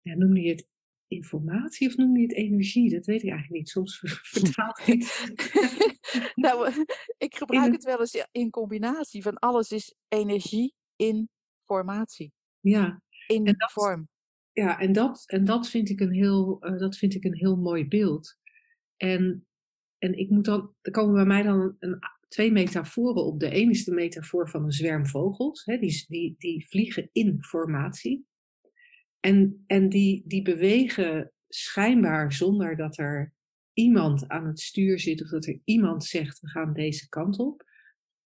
[0.00, 0.66] ja, noemde je het
[1.06, 2.90] informatie of noemde je het energie?
[2.90, 3.68] Dat weet ik eigenlijk niet.
[3.68, 5.32] Soms vertaal ik het.
[6.44, 6.72] nou,
[7.18, 11.28] ik gebruik In- het wel eens in combinatie van alles is energie in
[11.64, 14.08] formatie, Ja, in En dat- vorm.
[14.58, 17.56] Ja en, dat, en dat, vind ik een heel, eh, dat vind ik een heel
[17.56, 18.38] mooi beeld.
[18.96, 19.46] En,
[19.98, 23.40] en ik moet dan, er komen bij mij dan een, twee metaforen op.
[23.40, 25.64] De ene is de metafoor van een zwerm vogels.
[25.64, 28.26] Hè, die, die, die vliegen in formatie.
[29.20, 33.34] En, en die, die bewegen schijnbaar zonder dat er
[33.72, 37.64] iemand aan het stuur zit of dat er iemand zegt we gaan deze kant op.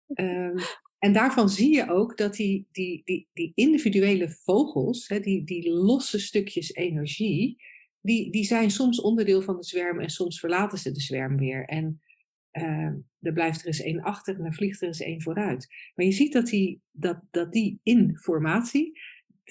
[0.06, 0.58] Ehm,
[1.06, 5.70] en daarvan zie je ook dat die, die, die, die individuele vogels, hè, die, die
[5.70, 7.62] losse stukjes energie,
[8.00, 11.64] die, die zijn soms onderdeel van de zwerm en soms verlaten ze de zwerm weer.
[11.64, 12.02] En
[12.50, 15.66] ehm, er blijft er eens één achter en er vliegt er eens één vooruit.
[15.94, 19.00] Maar je ziet dat die, dat, dat die informatie,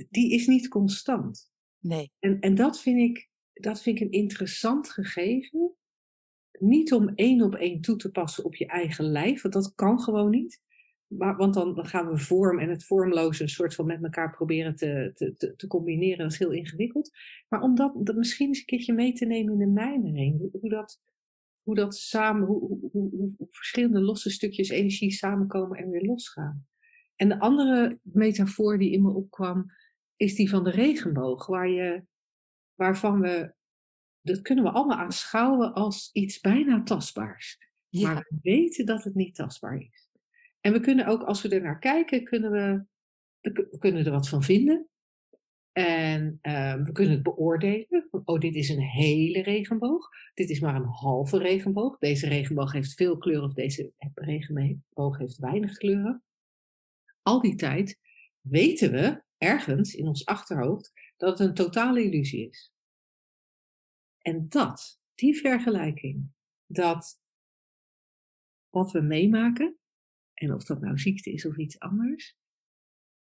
[0.09, 1.51] die is niet constant.
[1.79, 5.75] Nee, En, en dat, vind ik, dat vind ik een interessant gegeven.
[6.59, 9.99] Niet om één op één toe te passen op je eigen lijf, want dat kan
[9.99, 10.63] gewoon niet.
[11.07, 14.31] Maar, want dan, dan gaan we vorm en het vormloze een soort van met elkaar
[14.31, 16.17] proberen te, te, te, te combineren.
[16.17, 17.11] Dat is heel ingewikkeld.
[17.49, 20.37] Maar om dat, dat misschien eens een keertje mee te nemen in de mijmering.
[20.37, 21.01] Hoe, hoe, dat,
[21.61, 26.67] hoe dat samen, hoe, hoe, hoe, hoe verschillende losse stukjes energie samenkomen en weer losgaan.
[27.15, 29.71] En de andere metafoor die in me opkwam,
[30.15, 32.03] is die van de regenboog, waar je,
[32.75, 33.53] waarvan we,
[34.21, 37.57] dat kunnen we allemaal aanschouwen als iets bijna tastbaars.
[37.89, 40.04] ja, Maar we weten dat het niet tastbaar is.
[40.65, 42.85] En we kunnen ook, als we er naar kijken, kunnen we,
[43.77, 44.89] kunnen er wat van vinden.
[45.71, 48.07] En ehm, we kunnen het beoordelen.
[48.23, 50.09] Oh, dit is een hele regenboog.
[50.33, 51.97] Dit is maar een halve regenboog.
[51.97, 56.23] Deze regenboog heeft veel kleuren of deze regenboog heeft weinig kleuren.
[57.21, 57.99] Al die tijd
[58.41, 62.73] weten we ergens in ons achterhoofd dat het een totale illusie is.
[64.21, 66.31] En dat, die vergelijking,
[66.65, 67.21] dat
[68.69, 69.79] wat we meemaken,
[70.35, 72.37] en of dat nou ziekte is of iets anders,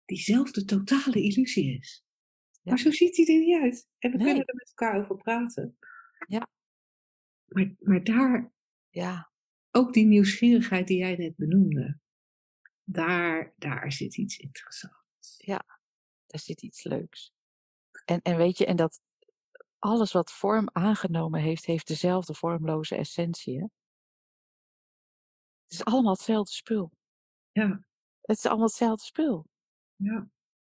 [0.04, 2.04] diezelfde totale illusie is.
[2.50, 2.70] Ja.
[2.70, 3.88] Maar zo ziet hij er niet uit.
[3.98, 4.26] En we Nee.
[4.26, 5.78] kunnen er met elkaar over praten.
[6.28, 6.48] Ja.
[7.44, 8.52] Maar, maar daar,
[8.88, 9.32] ja,
[9.70, 11.98] ook die nieuwsgierigheid die jij net benoemde,
[12.84, 15.42] daar, daar zit iets interessants.
[16.26, 17.32] daar zit iets leuks.
[18.04, 19.00] En, en weet je, en dat
[19.78, 23.56] alles wat vorm aangenomen heeft, heeft dezelfde vormloze essentie.
[23.58, 23.62] Hè?
[25.62, 26.92] Het is allemaal hetzelfde spul.
[27.60, 27.84] Ja,
[28.20, 29.46] Het is allemaal hetzelfde spul.
[29.96, 30.28] ja.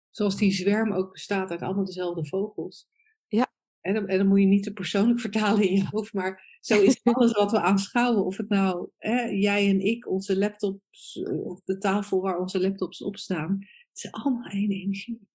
[0.09, 2.87] Zoals die zwerm ook bestaat uit allemaal dezelfde vogels.
[3.27, 3.51] Ja.
[3.81, 6.81] En dan, en dan moet je niet te persoonlijk vertalen in je hoofd, maar zo
[6.81, 8.25] is alles wat we aanschouwen.
[8.25, 12.61] Of het nou hè, jij en ik, onze laptops eh, op de tafel waar onze
[12.61, 13.57] laptops op staan.
[13.59, 15.27] Het is allemaal één energie.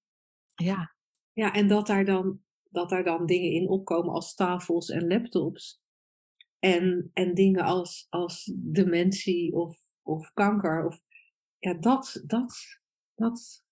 [0.55, 0.95] Ja,
[1.33, 5.81] Ja, en dat daar dan, dat daar dan dingen in opkomen als tafels en laptops.
[6.59, 10.87] En, en dingen als, als dementie of, of kanker.
[10.87, 11.01] Of,
[11.67, 12.81] ja, dat, dat,
[13.15, 13.65] dat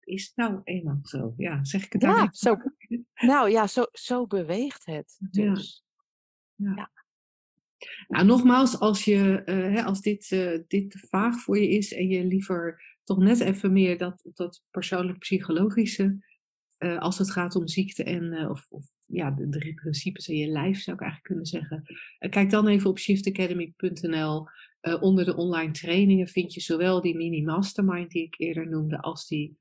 [0.00, 1.34] is nou eenmaal zo.
[1.36, 2.56] Ja, zeg ik het Ja, zo-
[3.14, 5.54] nou ja, zo, zo beweegt het Ja.
[5.54, 5.84] dus.
[6.56, 6.88] Nou,
[8.26, 12.08] nogmaals, als, je, eh, hè, als dit, eh, dit te vaag voor je is en
[12.08, 16.18] je liever toch net even meer dat, dat persoonlijk psychologische,
[16.76, 20.46] eh, als het gaat om ziekte en of, of ja, de drie principes in je
[20.46, 21.82] lijf, zou ik eigenlijk kunnen zeggen.
[22.30, 24.48] Kijk dan even op shiftacademy.nl.
[24.84, 29.00] Eh, onder de online trainingen vind je zowel die mini mastermind die ik eerder noemde,
[29.00, 29.56] als die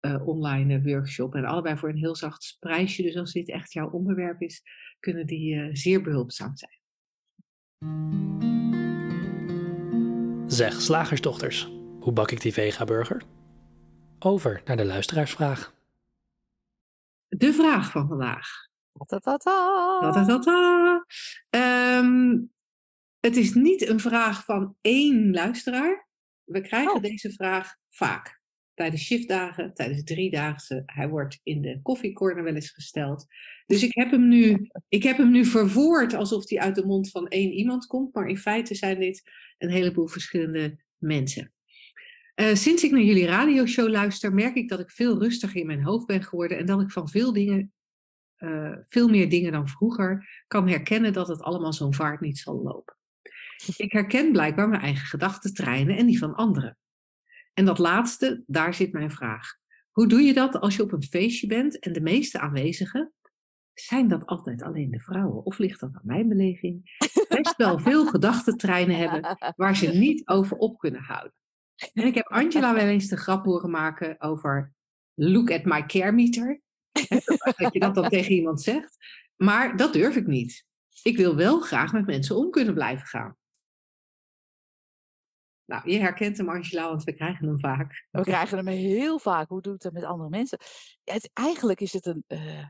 [0.00, 1.34] eh, online eh, workshop.
[1.34, 3.02] En allebei voor een heel zacht prijsje.
[3.02, 4.62] Dus als dit echt jouw onderwerp is,
[5.00, 6.78] kunnen die eh, zeer behulpzaam zijn.
[10.46, 13.22] Zeg, slagersdochters, hoe bak ik die vega-burger?
[14.18, 15.74] Over naar de luisteraarsvraag.
[17.28, 18.48] De vraag van vandaag.
[19.06, 19.98] Ta-ta-ta.
[20.00, 21.04] Ta-ta-ta-ta.
[21.50, 22.38] Ehm,
[23.20, 26.08] het is niet een vraag van één luisteraar.
[26.44, 27.02] We krijgen Oh.
[27.02, 28.40] deze vraag vaak.
[28.74, 30.82] Tijdens shiftdagen, tijdens driedaagse.
[30.86, 33.26] Hij wordt in de koffiecorner wel eens gesteld.
[33.66, 37.10] Dus ik heb hem nu, ik heb hem nu verwoord alsof hij uit de mond
[37.10, 38.14] van één iemand komt.
[38.14, 39.22] Maar in feite zijn dit
[39.58, 41.52] een heleboel verschillende mensen.
[42.34, 45.82] Eh, sinds ik naar jullie radioshow luister, merk ik dat ik veel rustiger in mijn
[45.84, 46.58] hoofd ben geworden.
[46.58, 47.72] En dat ik van veel dingen,
[48.36, 52.62] eh, veel meer dingen dan vroeger, kan herkennen dat het allemaal zo'n vaart niet zal
[52.62, 52.98] lopen.
[53.76, 56.78] Ik herken blijkbaar mijn eigen gedachtentreinen en die van anderen.
[57.54, 59.58] En dat laatste, daar zit mijn vraag.
[59.90, 63.12] Hoe doe je dat als je op een feestje bent en de meeste aanwezigen,
[63.74, 65.44] zijn dat altijd alleen de vrouwen?
[65.44, 66.98] Of ligt dat aan mijn beleving?
[67.28, 71.34] Best wel veel gedachtentreinen hebben waar ze niet over op kunnen houden.
[71.92, 74.72] En ik heb Angela wel eens de grap horen maken over
[75.14, 76.60] look at my care meter.
[77.56, 78.96] Dat je dat dan tegen iemand zegt.
[79.36, 80.64] Maar dat durf ik niet.
[81.02, 83.36] Ik wil wel graag met mensen om kunnen blijven gaan.
[85.70, 88.06] Nou, je herkent hem, Angela, want we krijgen hem vaak.
[88.10, 89.48] We krijgen hem heel vaak.
[89.48, 90.58] Hoe doe ik dat met andere mensen?
[91.04, 92.24] Het, eigenlijk is het een.
[92.26, 92.64] eh,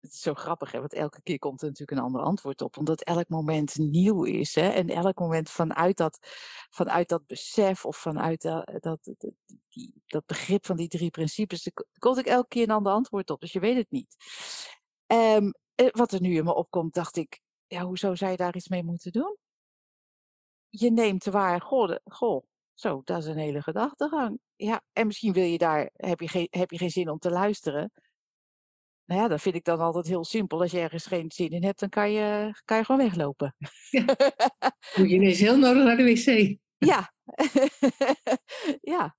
[0.00, 0.78] het is zo grappig, hè?
[0.78, 2.76] want elke keer komt er natuurlijk een ander antwoord op.
[2.76, 4.54] Omdat elk moment nieuw is.
[4.54, 4.68] Hè?
[4.68, 6.18] En elk moment vanuit dat,
[6.70, 9.30] vanuit dat besef of vanuit dat, dat, dat,
[9.68, 11.70] die, dat begrip van die drie principes.
[11.74, 13.40] ko- komt ik elke keer een ander antwoord op.
[13.40, 14.16] Dus je weet het niet.
[15.06, 17.40] Ehm, eh, wat er nu in me opkomt, dacht ik.
[17.66, 19.36] Ja, hoezo zou je daar iets mee moeten doen?
[20.78, 21.60] Je neemt waar.
[21.60, 24.38] Goh, de- goh zo, dat is een hele gedachtegang.
[24.56, 27.30] Ja, en misschien wil je daar, heb je geen, heb je geen zin om te
[27.30, 27.92] luisteren.
[29.04, 30.60] Nou ja, dat vind ik dan altijd heel simpel.
[30.60, 33.56] Als je ergens geen zin in hebt, dan kan je, kan je gewoon weglopen.
[34.96, 36.58] Moet je ineens heel nodig naar de wc.
[36.78, 37.12] Ja.
[38.94, 39.16] ja.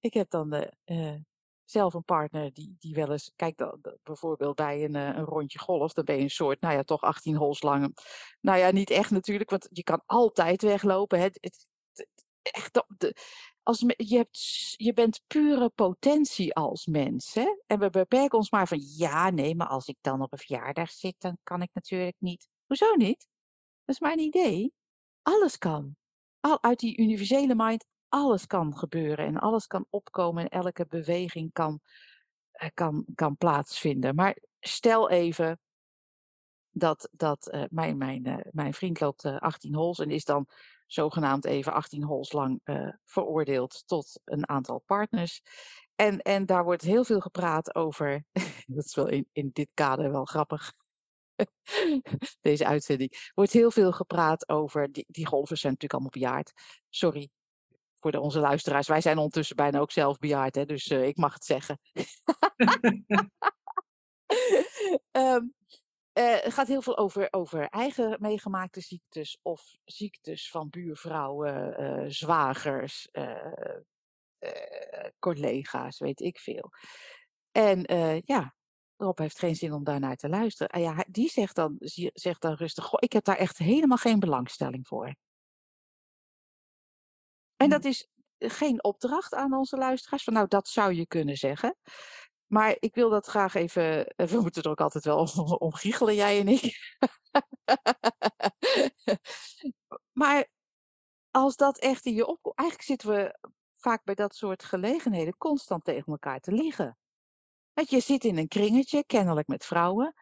[0.00, 1.20] Ik heb dan eh, eh,
[1.64, 5.58] zelf een partner die, die wel eens, kijk dan bijvoorbeeld bij een, eh, een rondje
[5.58, 7.96] golf, dan ben je een soort, nou ja, toch 18 holes lang.
[8.40, 11.18] Nou ja, niet echt natuurlijk, want je kan altijd weglopen.
[11.18, 11.24] Hè.
[11.24, 11.66] Het,
[12.42, 12.84] echt,
[13.62, 17.34] als, je, hebt, je bent pure potentie als mens.
[17.34, 17.62] Hè?
[17.66, 20.90] En we beperken ons maar van, ja, nee, maar als ik dan op een verjaardag
[20.90, 22.48] zit, dan kan ik natuurlijk niet.
[22.66, 23.26] Hoezo niet?
[23.84, 24.72] Dat is mijn idee.
[25.22, 25.96] Alles kan
[26.44, 31.52] al uit die universele mind, alles kan gebeuren en alles kan opkomen en elke beweging
[31.52, 31.80] kan,
[32.52, 34.14] eh, kan, kan plaatsvinden.
[34.14, 35.60] Maar stel even
[36.70, 40.46] dat, dat eh, mijn, mijn, eh, mijn vriend loopt eh, 18 holes en is dan
[40.86, 42.60] zogenaamd even 18 holes lang
[43.04, 45.42] veroordeeld tot een aantal partners.
[45.94, 48.24] En, en daar wordt heel veel gepraat over,
[48.66, 50.72] dat is wel in, in dit kader wel grappig,
[52.40, 56.52] deze uitzending, wordt heel veel gepraat over, die, die zijn natuurlijk allemaal bejaard.
[56.88, 57.30] Sorry
[58.12, 61.34] voor onze luisteraars, wij zijn ondertussen bijna ook zelf bejaard, hè, dus eh, ik mag
[61.34, 61.78] het zeggen.
[65.10, 65.42] Ehm,
[66.12, 72.04] eh, het gaat heel veel over, over eigen meegemaakte ziektes of ziektes van buurvrouwen, eh,
[72.08, 73.08] zwagers,
[75.18, 76.70] collega's, weet ik veel.
[77.52, 77.82] En
[78.24, 78.54] ja,
[78.96, 80.72] Rob heeft geen zin om daarnaar te luisteren.
[80.72, 81.76] En ja, die zegt dan,
[82.14, 85.14] zegt dan rustig, goh, ik heb daar echt helemaal geen belangstelling voor.
[87.64, 87.76] En Hm.
[87.76, 91.76] dat is geen opdracht aan onze luisteraars, van nou, dat zou je kunnen zeggen.
[92.46, 95.72] Maar ik wil dat graag even, eh, we moeten er ook altijd wel om, om
[95.74, 96.96] giechelen, jij en ik.
[100.22, 100.48] maar
[101.30, 103.38] als dat echt in je opkomt, eigenlijk zitten we
[103.76, 106.98] vaak bij dat soort gelegenheden constant tegen elkaar te liegen.
[107.72, 110.14] Want je zit in een kringetje, kennelijk met vrouwen.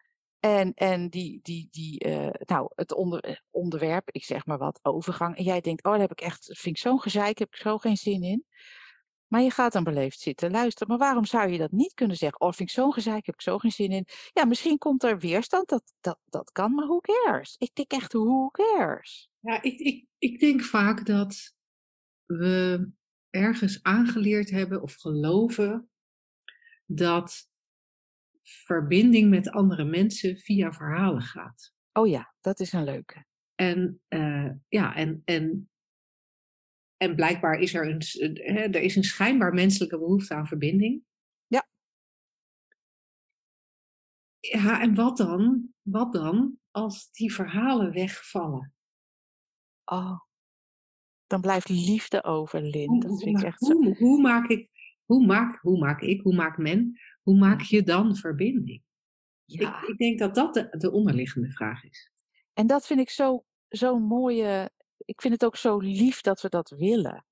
[0.45, 4.79] En, en die, die, die eh, nou, het onder, eh, onderwerp, ik zeg maar wat,
[4.81, 5.37] overgang.
[5.37, 7.77] En jij denkt, oh, daar heb ik echt, vind ik zo'n gezeik, heb ik zo
[7.77, 8.45] geen zin in.
[9.27, 10.87] Maar je gaat dan beleefd zitten luisteren.
[10.87, 12.41] Maar waarom zou je dat niet kunnen zeggen?
[12.41, 14.05] Oh, vind ik zo'n gezeik, heb ik zo geen zin in.
[14.33, 17.55] Ja, misschien komt er weerstand, dat, dat, dat kan, maar who cares?
[17.57, 19.29] Ik denk echt, who cares?
[19.39, 21.53] Ja, ik, ik, ik denk vaak dat
[22.25, 22.89] we
[23.29, 25.89] ergens aangeleerd hebben of geloven
[26.85, 27.51] dat
[28.43, 31.73] verbinding met andere mensen via verhalen gaat.
[31.93, 33.25] Oh ja, dat is een leuke.
[33.55, 35.69] En eh, ja, en, en,
[36.97, 38.35] en blijkbaar is er een,
[38.73, 41.03] er is een schijnbaar menselijke behoefte aan verbinding.
[41.47, 41.67] Ja.
[44.39, 45.73] Ja, en wat dan?
[45.81, 48.73] Wat dan als die verhalen wegvallen?
[49.85, 50.19] Oh,
[51.27, 52.89] dan blijft liefde over, Lin.
[52.89, 53.73] Hoe, Dat vind ik echt zo.
[53.73, 54.69] hoe, hoe maak ik,
[55.05, 58.81] hoe maak, hoe maak ik, hoe maakt men, hoe maak je dan verbinding?
[59.45, 59.81] Ja.
[59.81, 62.11] Ik, ik denk dat dat de, de onderliggende vraag is.
[62.53, 64.71] En dat vind ik zo- zo'n mooie.
[64.97, 67.25] Ik vind het ook zo lief dat we dat willen.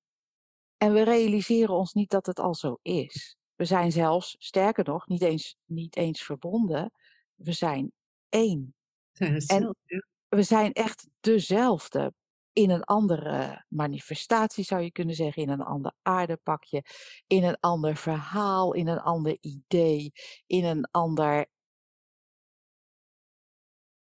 [0.78, 3.36] En we realiseren ons niet dat het al zo is.
[3.56, 6.92] We zijn zelfs, sterker nog, niet eens, niet eens verbonden.
[7.36, 7.92] We zijn
[8.30, 8.76] één.
[9.12, 9.76] Zijn hetzelfde.
[9.86, 10.06] ja.
[10.28, 12.14] we zijn echt dezelfde.
[12.54, 16.84] In een andere manifestatie zou je kunnen zeggen, in een ander aardepakje,
[17.28, 20.12] in een ander verhaal, in een ander idee,
[20.48, 21.48] in een ander.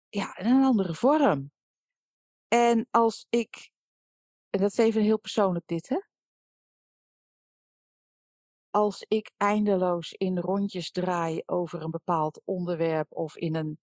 [0.09, 1.53] Ja, in een andere vorm.
[2.49, 3.71] En als ik.
[4.51, 5.99] En dat is even heel persoonlijk, dit, hè?
[8.71, 13.79] Als ik eindeloos in rondjes draai over een bepaald onderwerp of in een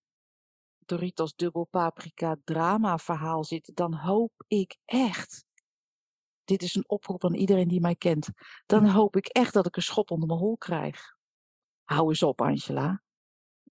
[0.92, 5.46] Doritos dubbel paprika drama verhaal zit, dan hoop ik echt.
[6.44, 8.30] Dit is een oproep aan iedereen die mij kent.
[8.66, 11.16] Dan hoop ik echt dat ik een schop onder mijn hol krijg.
[11.84, 13.02] Hou eens op, Angela.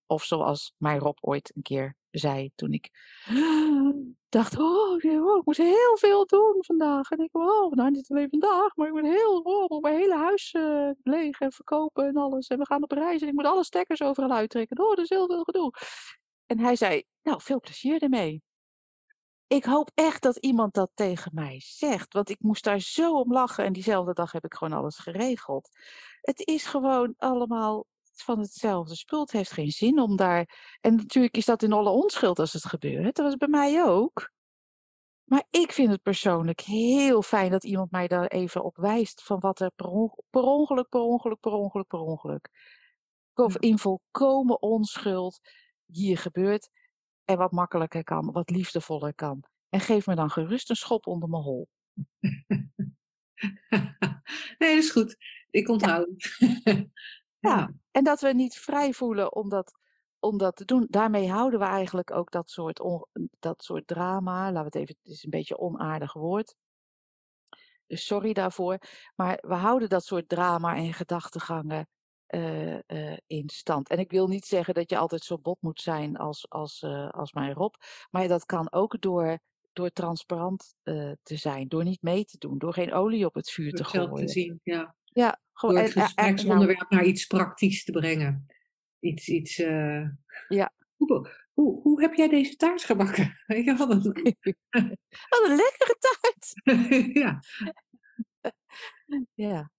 [0.06, 2.90] Of zoals mijn Rob ooit een keer zei toen ik
[4.28, 7.10] dacht, oh, oh, ik moet heel veel doen vandaag.
[7.10, 10.52] En ik, oh, nou niet alleen vandaag, maar ik moet heel, oh, mijn hele huis
[10.52, 12.46] uh, leeg en verkopen en alles.
[12.46, 14.78] En we gaan op reis en ik moet alle stekkers overal uittrekken.
[14.84, 15.72] Oh, dat is heel veel gedoe.
[16.50, 18.42] En hij zei, nou, veel plezier ermee.
[19.46, 23.32] Ik hoop echt dat iemand dat tegen mij zegt, want ik moest daar zo om
[23.32, 25.68] lachen en diezelfde dag heb ik gewoon alles geregeld.
[26.20, 29.20] Het is gewoon allemaal van hetzelfde spul.
[29.20, 30.76] Het heeft geen zin om daar.
[30.80, 33.16] En natuurlijk is dat in alle onschuld als het gebeurt.
[33.16, 34.30] Dat was bij mij ook.
[35.24, 39.40] Maar ik vind het persoonlijk heel fijn dat iemand mij daar even op wijst van
[39.40, 42.48] wat er per ongeluk, per ongeluk, per ongeluk, per ongeluk, per ongeluk.
[43.34, 45.40] Of in volkomen onschuld
[45.92, 46.70] hier gebeurt
[47.24, 49.44] en wat makkelijker kan, wat liefdevoller kan.
[49.68, 51.68] En geef me dan gerust een schop onder mijn hol.
[54.58, 55.16] nee, dat is goed.
[55.50, 56.08] Ik onthoud
[56.64, 56.84] ja.
[57.38, 57.72] ja.
[57.90, 59.72] en dat we niet vrij voelen om dat,
[60.18, 60.86] om dat te doen.
[60.88, 62.80] Daarmee houden we eigenlijk ook dat soort,
[63.38, 64.52] dat soort drama.
[64.52, 66.54] Laten we het even, het is een beetje een onaardig woord.
[67.86, 68.78] Dus sorry daarvoor.
[69.14, 71.88] Maar we houden dat soort drama en gedachtegangen
[72.34, 73.88] uh, uh, in stand.
[73.88, 77.08] En ik wil niet zeggen dat je altijd zo bot moet zijn als, als, uh,
[77.08, 77.74] als mijn Rob.
[78.10, 79.38] Maar dat kan ook door,
[79.72, 80.74] door transparant
[81.22, 81.68] te zijn.
[81.68, 82.58] Door niet mee te doen.
[82.58, 84.26] Door geen olie op het vuur door te gooien.
[84.26, 84.94] te zien, ja.
[85.04, 85.74] Ja, gewoon.
[85.74, 88.46] Door het gespreksonderwerp nou, naar iets praktisch te brengen.
[89.00, 89.56] Iets, iets...
[90.48, 90.72] Ja.
[90.96, 93.36] Hoe, hoe, hoe heb jij deze taart gebakken?
[93.64, 94.02] Je wat een...
[95.32, 96.52] wat een lekkere taart!
[97.22, 97.40] ja.
[99.34, 99.70] ja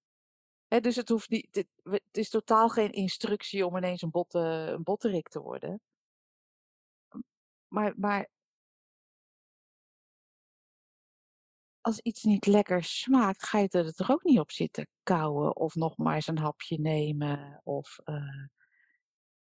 [0.80, 4.40] dus het, hoeft niet, het, is totaal geen instructie om ineens een, botte,
[4.76, 5.82] een botterik te worden.
[7.68, 8.30] Maar,
[11.82, 15.76] als iets niet lekker smaakt, ga je er toch ook niet op zitten kauwen of
[15.76, 17.62] nog maar eens een hapje nemen.
[17.64, 18.00] Of,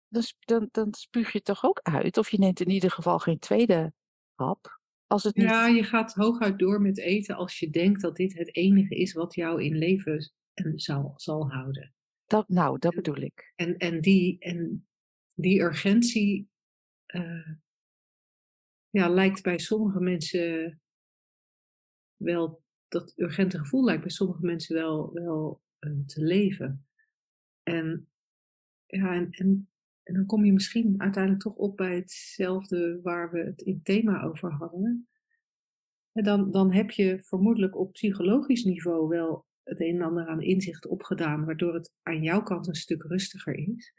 [0.08, 2.16] dan, dan, dan spuug je het toch ook uit.
[2.18, 3.92] Of je neemt in ieder geval geen tweede
[4.34, 4.80] hap.
[5.06, 5.48] Als het niet...
[5.48, 9.12] Ja, je gaat hooguit door met eten als je denkt dat dit het enige is
[9.12, 11.94] wat jou in leven en zal, zal houden.
[12.26, 13.52] Dat, nou, dat bedoel ik.
[13.54, 14.86] En, en, die, en
[15.34, 16.50] die urgentie
[17.06, 17.48] uh,
[18.90, 20.80] ja, lijkt bij sommige mensen
[22.16, 26.86] wel, dat urgente gevoel lijkt bij sommige mensen wel, wel uh, te leven.
[27.62, 28.08] En,
[28.86, 29.70] ja, en, en,
[30.02, 33.84] en dan kom je misschien uiteindelijk toch op bij hetzelfde waar we het in het
[33.84, 35.08] thema over hadden.
[36.12, 40.42] En dan, dan heb je vermoedelijk op psychologisch niveau wel het een en ander aan
[40.42, 43.94] inzicht opgedaan, waardoor het aan jouw kant een stuk rustiger is.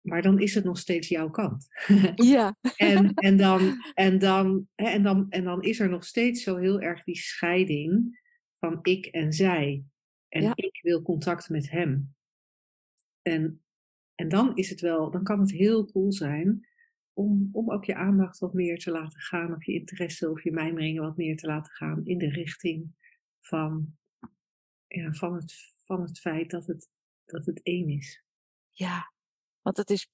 [0.00, 1.66] Maar dan is het nog steeds jouw kant.
[2.14, 2.56] Ja.
[2.76, 6.80] en, en, dan, en, dan, en, dan, en dan is er nog steeds zo heel
[6.80, 8.20] erg die scheiding
[8.58, 9.84] van ik en zij.
[10.28, 10.52] En Ja.
[10.54, 12.14] ik wil contact met hem.
[13.22, 13.62] En,
[14.14, 16.66] en dan is het wel, dan kan het heel cool zijn
[17.12, 20.52] om, om ook je aandacht wat meer te laten gaan, of je interesse of je
[20.52, 22.90] mijmeringen wat meer te laten gaan in de richting
[23.40, 23.97] van
[24.88, 26.88] ja, van, het, van het feit dat het,
[27.24, 28.22] dat het één is.
[28.70, 29.12] Ja,
[29.60, 30.08] want het is,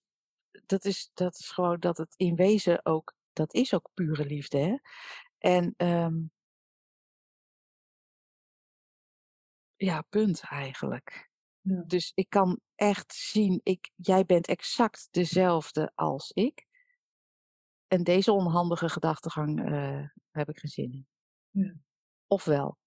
[0.66, 4.58] dat, is, dat is gewoon dat het in wezen ook, dat is ook pure liefde.
[4.58, 4.76] Hè?
[5.38, 6.22] En ehm,
[9.76, 11.30] ja, punt eigenlijk.
[11.60, 11.82] Ja.
[11.86, 16.66] Dus ik kan echt zien, ik, jij bent exact dezelfde als ik.
[17.86, 21.06] En deze onhandige gedachtegang uh, heb ik geen zin in.
[21.50, 21.74] Ja.
[22.26, 22.78] Ofwel,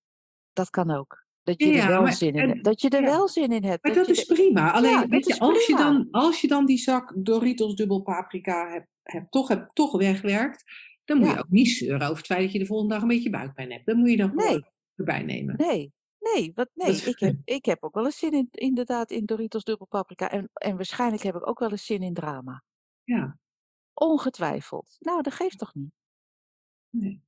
[0.54, 1.27] dat kan ook.
[1.48, 2.64] Dat je Ja, er wel maar- zin in hebt.
[2.64, 3.08] Dat je er ja.
[3.08, 3.84] wel zin in hebt.
[3.84, 4.72] Maar dat dat is prima.
[4.72, 8.02] Alleen, Ja, dat weet je, als je, dan, als je dan die zak Doritos dubbel
[8.02, 10.64] paprika hebt, hebt, toch, hebt, toch wegwerkt,
[11.06, 13.08] dan moet je ook niet zeuren over het feit dat je de volgende dag een
[13.08, 13.86] beetje buikpijn hebt.
[13.86, 14.66] Dan moet je dan gewoon Nee.
[14.96, 15.56] erbij nemen.
[15.58, 16.92] Nee, nee, wat, nee.
[16.92, 20.32] Dat- Ik, heb, ik heb ook wel eens zin in, inderdaad in Doritos dubbel paprika.
[20.32, 22.64] En, en waarschijnlijk heb ik ook wel eens zin in drama.
[23.04, 23.38] Ja,
[23.94, 24.96] Ongetwijfeld.
[25.00, 25.92] Nou, dat geeft toch niet?
[26.90, 27.22] nee.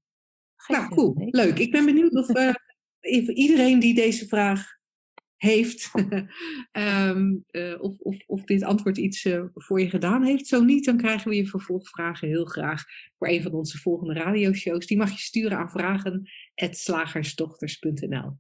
[0.56, 1.14] Geeft Nou, cool.
[1.16, 1.60] Leuk.
[1.60, 2.56] Ik ben benieuwd of, of
[3.34, 4.80] iedereen die deze vraag
[5.40, 5.92] heeft.
[6.72, 10.48] Ehm, eh, of, of, of dit antwoord iets eh, voor je gedaan heeft.
[10.48, 12.84] Zo niet, dan krijgen we je vervolgvragen heel graag
[13.18, 14.86] voor een van onze volgende radioshows.
[14.86, 18.38] Die mag je sturen aan vragen.slagersdochters.nl.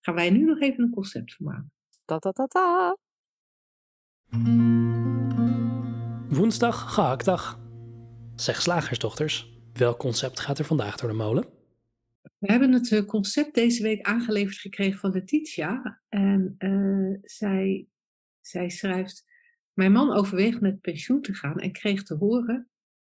[0.00, 1.72] Gaan wij nu nog even een concept van maken.
[2.04, 2.96] Ta ta ta ta.
[6.28, 7.60] Woensdag, gehaktdag.
[8.34, 11.57] Zeg slagersdochters, welk concept gaat er vandaag door de molen?
[12.38, 16.02] We hebben het eh, concept deze week aangeleverd gekregen van Letitia.
[16.08, 17.86] En uh, zij,
[18.40, 19.24] zij schrijft:
[19.72, 22.68] Mijn man overweegt met pensioen te gaan en kreeg te horen: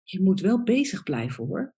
[0.03, 1.75] Je moet wel bezig blijven hoor.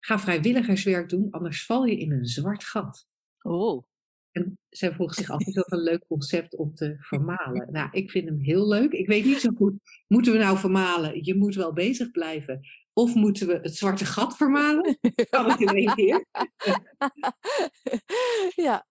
[0.00, 3.08] Ga vrijwilligerswerk doen, anders val je in een zwart gat.
[3.42, 3.84] Oh.
[4.32, 7.72] En zij vroeg zich af: is dat een leuk concept om te vermalen?
[7.72, 8.92] Nou, ik vind hem heel leuk.
[8.92, 9.74] Ik weet niet zo goed.
[10.06, 11.24] Moeten we nou vermalen?
[11.24, 12.60] Je moet wel bezig blijven.
[13.00, 14.98] Of moeten we het zwarte gat vermalen?
[15.30, 16.26] Kan het in één keer?
[18.66, 18.88] ja.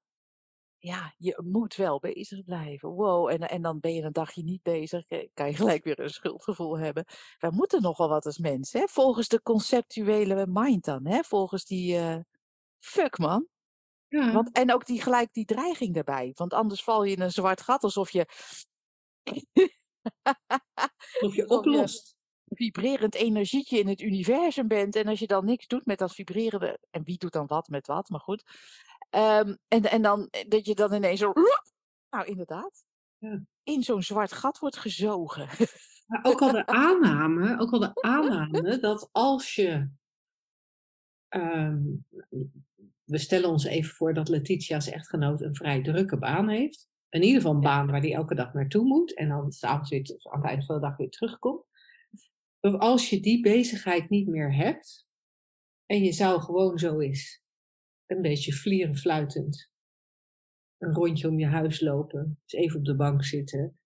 [0.77, 2.89] Ja, je moet wel bezig blijven.
[2.89, 5.05] Wow, en, en dan ben je een dagje niet bezig.
[5.33, 7.05] Kan je gelijk weer een schuldgevoel hebben.
[7.37, 8.87] Wij moeten nogal wat als mensen, hè?
[8.87, 11.23] Volgens de conceptuele mind dan, hè?
[11.23, 11.97] Volgens die...
[11.97, 12.17] eh,
[12.79, 13.47] Fuck, man.
[14.07, 14.31] Ja.
[14.33, 16.31] Want, en ook die, gelijk die dreiging daarbij.
[16.35, 18.25] Want anders val je in een zwart gat alsof je...
[21.19, 22.17] Of je oplost.
[22.59, 24.95] Vibrerend energietje in het universum bent.
[24.95, 26.79] En als je dan niks doet met dat vibrerende.
[26.89, 28.43] En wie doet dan wat met wat, maar goed.
[29.09, 31.33] Ehm, en, en dan eh, dat je dan ineens zo.
[32.09, 32.83] Nou, inderdaad.
[33.17, 33.41] Ja.
[33.63, 35.47] In zo'n zwart gat wordt gezogen.
[36.07, 39.89] Maar ook al de aanname, ook al de aanname dat als je.
[41.27, 41.81] ehm,
[43.03, 46.87] we stellen ons even voor dat Letitia's echtgenoot een vrij drukke baan heeft.
[47.09, 49.15] In ieder geval een baan waar hij elke dag naartoe moet.
[49.15, 51.68] En dan s'avonds weer, of aan het einde van de dag weer terugkomt.
[52.59, 55.07] Of als je die bezigheid niet meer hebt.
[55.85, 57.43] En je zou gewoon zo eens
[58.05, 59.71] een beetje vlieren fluitend.
[60.77, 62.39] Een rondje om je huis lopen.
[62.45, 63.79] Dus even op de bank zitten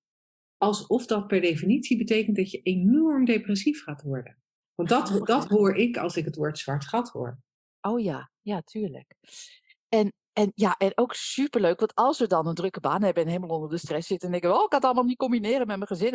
[0.63, 4.38] alsof dat per definitie betekent dat je enorm depressief gaat worden.
[4.76, 7.39] Want dat, dat hoor ik als ik het woord zwart gat hoor.
[7.82, 9.15] Oh ja, ja, tuurlijk.
[9.89, 13.29] En, en, ja, en ook superleuk, want als we dan een drukke baan hebben en
[13.29, 15.77] helemaal onder de stress zitten en denken, oh, ik kan het allemaal niet combineren met
[15.77, 16.11] mijn gezin,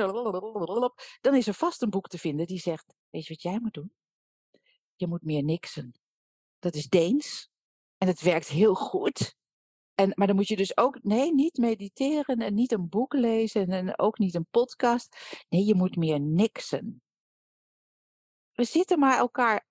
[1.20, 3.74] dan is er vast een boek te vinden die zegt, weet je wat jij moet
[3.74, 3.92] doen?
[4.94, 5.92] Je moet meer niksen.
[6.58, 7.48] Dat is Deens
[7.98, 9.36] en het werkt heel goed.
[9.94, 13.68] En, maar dan moet je dus ook, nee, niet mediteren en niet een boek lezen
[13.68, 15.16] en ook niet een podcast.
[15.48, 17.02] Nee, je moet meer niksen.
[18.52, 19.67] We zitten maar elkaar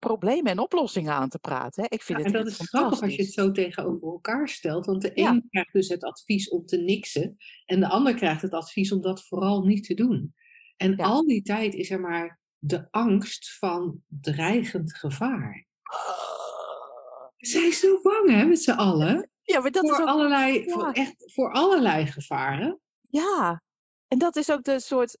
[0.00, 1.82] problemen en oplossingen aan te praten.
[1.82, 1.88] Hè.
[1.90, 4.86] Ik vind Ja, het en dat is grappig als je het zo tegenover elkaar stelt.
[4.86, 5.30] Want de Ja.
[5.30, 7.36] een krijgt dus het advies om te niksen.
[7.66, 10.34] En de ander krijgt het advies om dat vooral niet te doen.
[10.76, 11.04] En Ja.
[11.04, 15.66] al die tijd is er maar de angst van dreigend gevaar.
[17.36, 19.30] We zijn zo bang hè, met z'n allen.
[19.42, 20.72] Ja, maar dat is voor, ook allerlei, ja.
[20.72, 22.80] voor, echt, voor allerlei gevaren.
[23.00, 23.62] Ja,
[24.08, 25.18] en dat is ook de soort.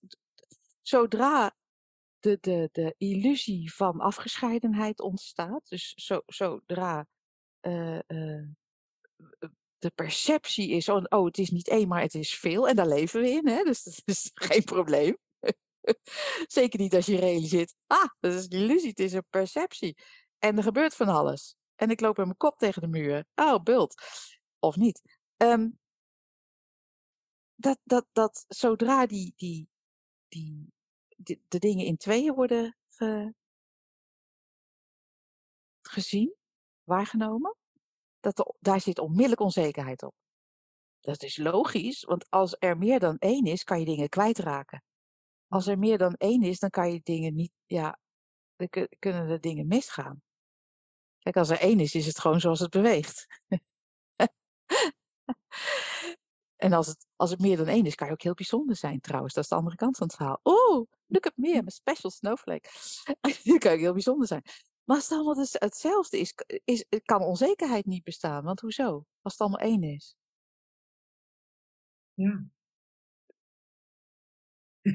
[0.82, 1.54] Zodra
[2.20, 7.06] de, de, de illusie van afgescheidenheid ontstaat, dus zo, zodra
[7.60, 8.48] eh, eh,
[9.78, 12.88] de perceptie is: oh, oh, het is niet één, maar het is veel, en daar
[12.88, 13.62] leven we in, hè?
[13.62, 15.16] dus dat is geen probleem.
[16.46, 19.96] Zeker niet als je realiseert: ah, dat is een illusie, het is een perceptie.
[20.38, 21.56] En er gebeurt van alles.
[21.74, 23.24] En ik loop met mijn kop tegen de muur.
[23.34, 24.02] Oh, bult.
[24.58, 25.00] Of niet.
[25.36, 25.68] Ehm,
[27.54, 29.68] dat, dat, dat zodra die, die,
[30.28, 30.72] die,
[31.48, 33.34] de dingen in tweeën worden ge-
[35.82, 36.34] gezien,
[36.84, 37.56] waargenomen,
[38.20, 40.14] dat daar zit onmiddellijk onzekerheid op.
[41.00, 44.82] Dat is logisch, want als er meer dan één is, kan je dingen kwijtraken.
[45.48, 47.98] Als er meer dan één is, dan kan je dingen niet, ja,
[48.98, 50.22] kunnen er dingen misgaan.
[51.18, 53.26] Kijk, als er één is, is het gewoon zoals het beweegt.
[56.60, 59.00] En als het, als het meer dan één is, kan je ook heel bijzonder zijn
[59.00, 59.34] trouwens.
[59.34, 60.40] Dat is de andere kant van het verhaal.
[60.44, 62.68] Oeh, look at me, I'm a special snowflake.
[63.44, 64.42] Dan kan je heel bijzonder zijn.
[64.84, 66.34] Maar als het allemaal dus hetzelfde is,
[66.64, 68.44] is, kan onzekerheid niet bestaan.
[68.44, 69.04] Want hoezo?
[69.22, 70.16] Als het allemaal één is.
[72.14, 72.44] Ja.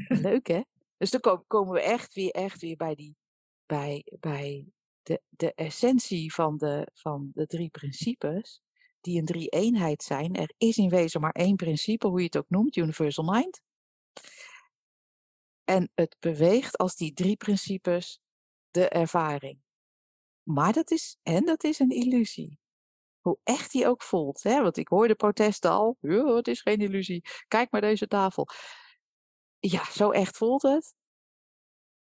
[0.07, 0.61] Leuk hè?
[0.97, 3.16] Dus dan ko- komen we echt weer, echt weer bij, die,
[3.66, 4.66] bij, bij
[5.03, 8.61] de, de essentie van de, van de drie principes.
[9.06, 10.36] Die een drie-eenheid zijn.
[10.36, 13.62] Er is in wezen maar één principe, hoe je het ook noemt, universal mind.
[15.64, 18.22] En het beweegt als die drie principes
[18.72, 19.62] de ervaring.
[20.43, 22.60] Maar dat is, en dat is een illusie.
[23.20, 24.43] Hoe echt die ook voelt.
[24.43, 24.62] Hè?
[24.62, 25.97] Want ik hoorde protesten al.
[26.01, 27.24] Het is geen illusie.
[27.47, 28.47] Kijk maar deze tafel.
[29.60, 30.93] Ja, zo echt voelt het.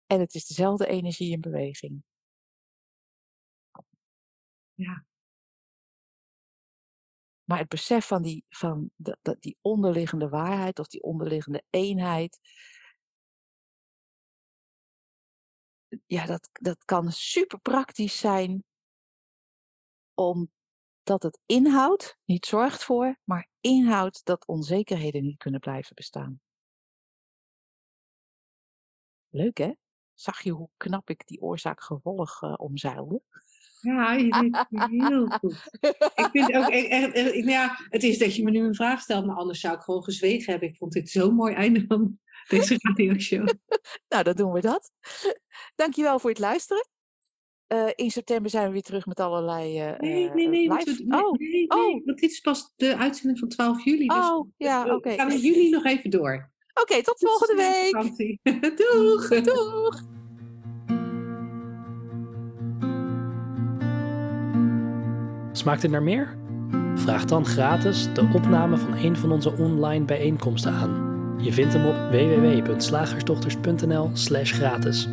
[0.06, 2.04] En het is dezelfde energie in beweging.
[4.74, 5.06] Ja.
[7.44, 12.40] Maar het besef van die, van dat die onderliggende waarheid of die onderliggende eenheid.
[16.06, 18.64] Ja, dat, dat kan super praktisch zijn.
[20.14, 26.42] Omdat het inhoudt, niet zorgt voor, maar inhoudt dat onzekerheden niet kunnen blijven bestaan.
[29.30, 29.74] Leuk hè?
[30.14, 33.22] Zag je hoe knap ik die oorzaak-gevolg uh, omzeilde?
[33.84, 35.64] Ja, je het heel goed.
[36.16, 39.02] Ik vind ook echt, echt, echt, ja, het is dat je me nu een vraag
[39.02, 40.70] stelt, maar anders zou ik gewoon gezwegen hebben.
[40.70, 42.20] Ik vond dit zo'n mooi einde van
[42.50, 43.48] deze radioshow.
[44.10, 44.92] nou, dan doen we dat.
[45.76, 46.88] Dankjewel voor het luisteren.
[47.68, 50.84] Uh, in september zijn we weer terug met allerlei uh, nee, nee, nee, live...
[50.84, 52.06] we, nee, oh, nee, nee, oh.
[52.06, 54.08] want dit is pas de uitzending van 12 juli.
[54.08, 54.94] Dus oh, ja, oké.
[54.94, 55.16] Okay.
[55.16, 56.52] gaan we juli nog even door.
[56.74, 58.38] Oké, okay, tot volgende week.
[58.78, 59.28] Doeg.
[59.28, 60.02] Doeg.
[65.64, 66.36] Smaakt het naar meer?
[66.96, 71.12] Vraag dan gratis de opname van een van onze online bijeenkomsten aan.
[71.38, 75.08] Je vindt hem op www.slagersdochters.nl/gratis.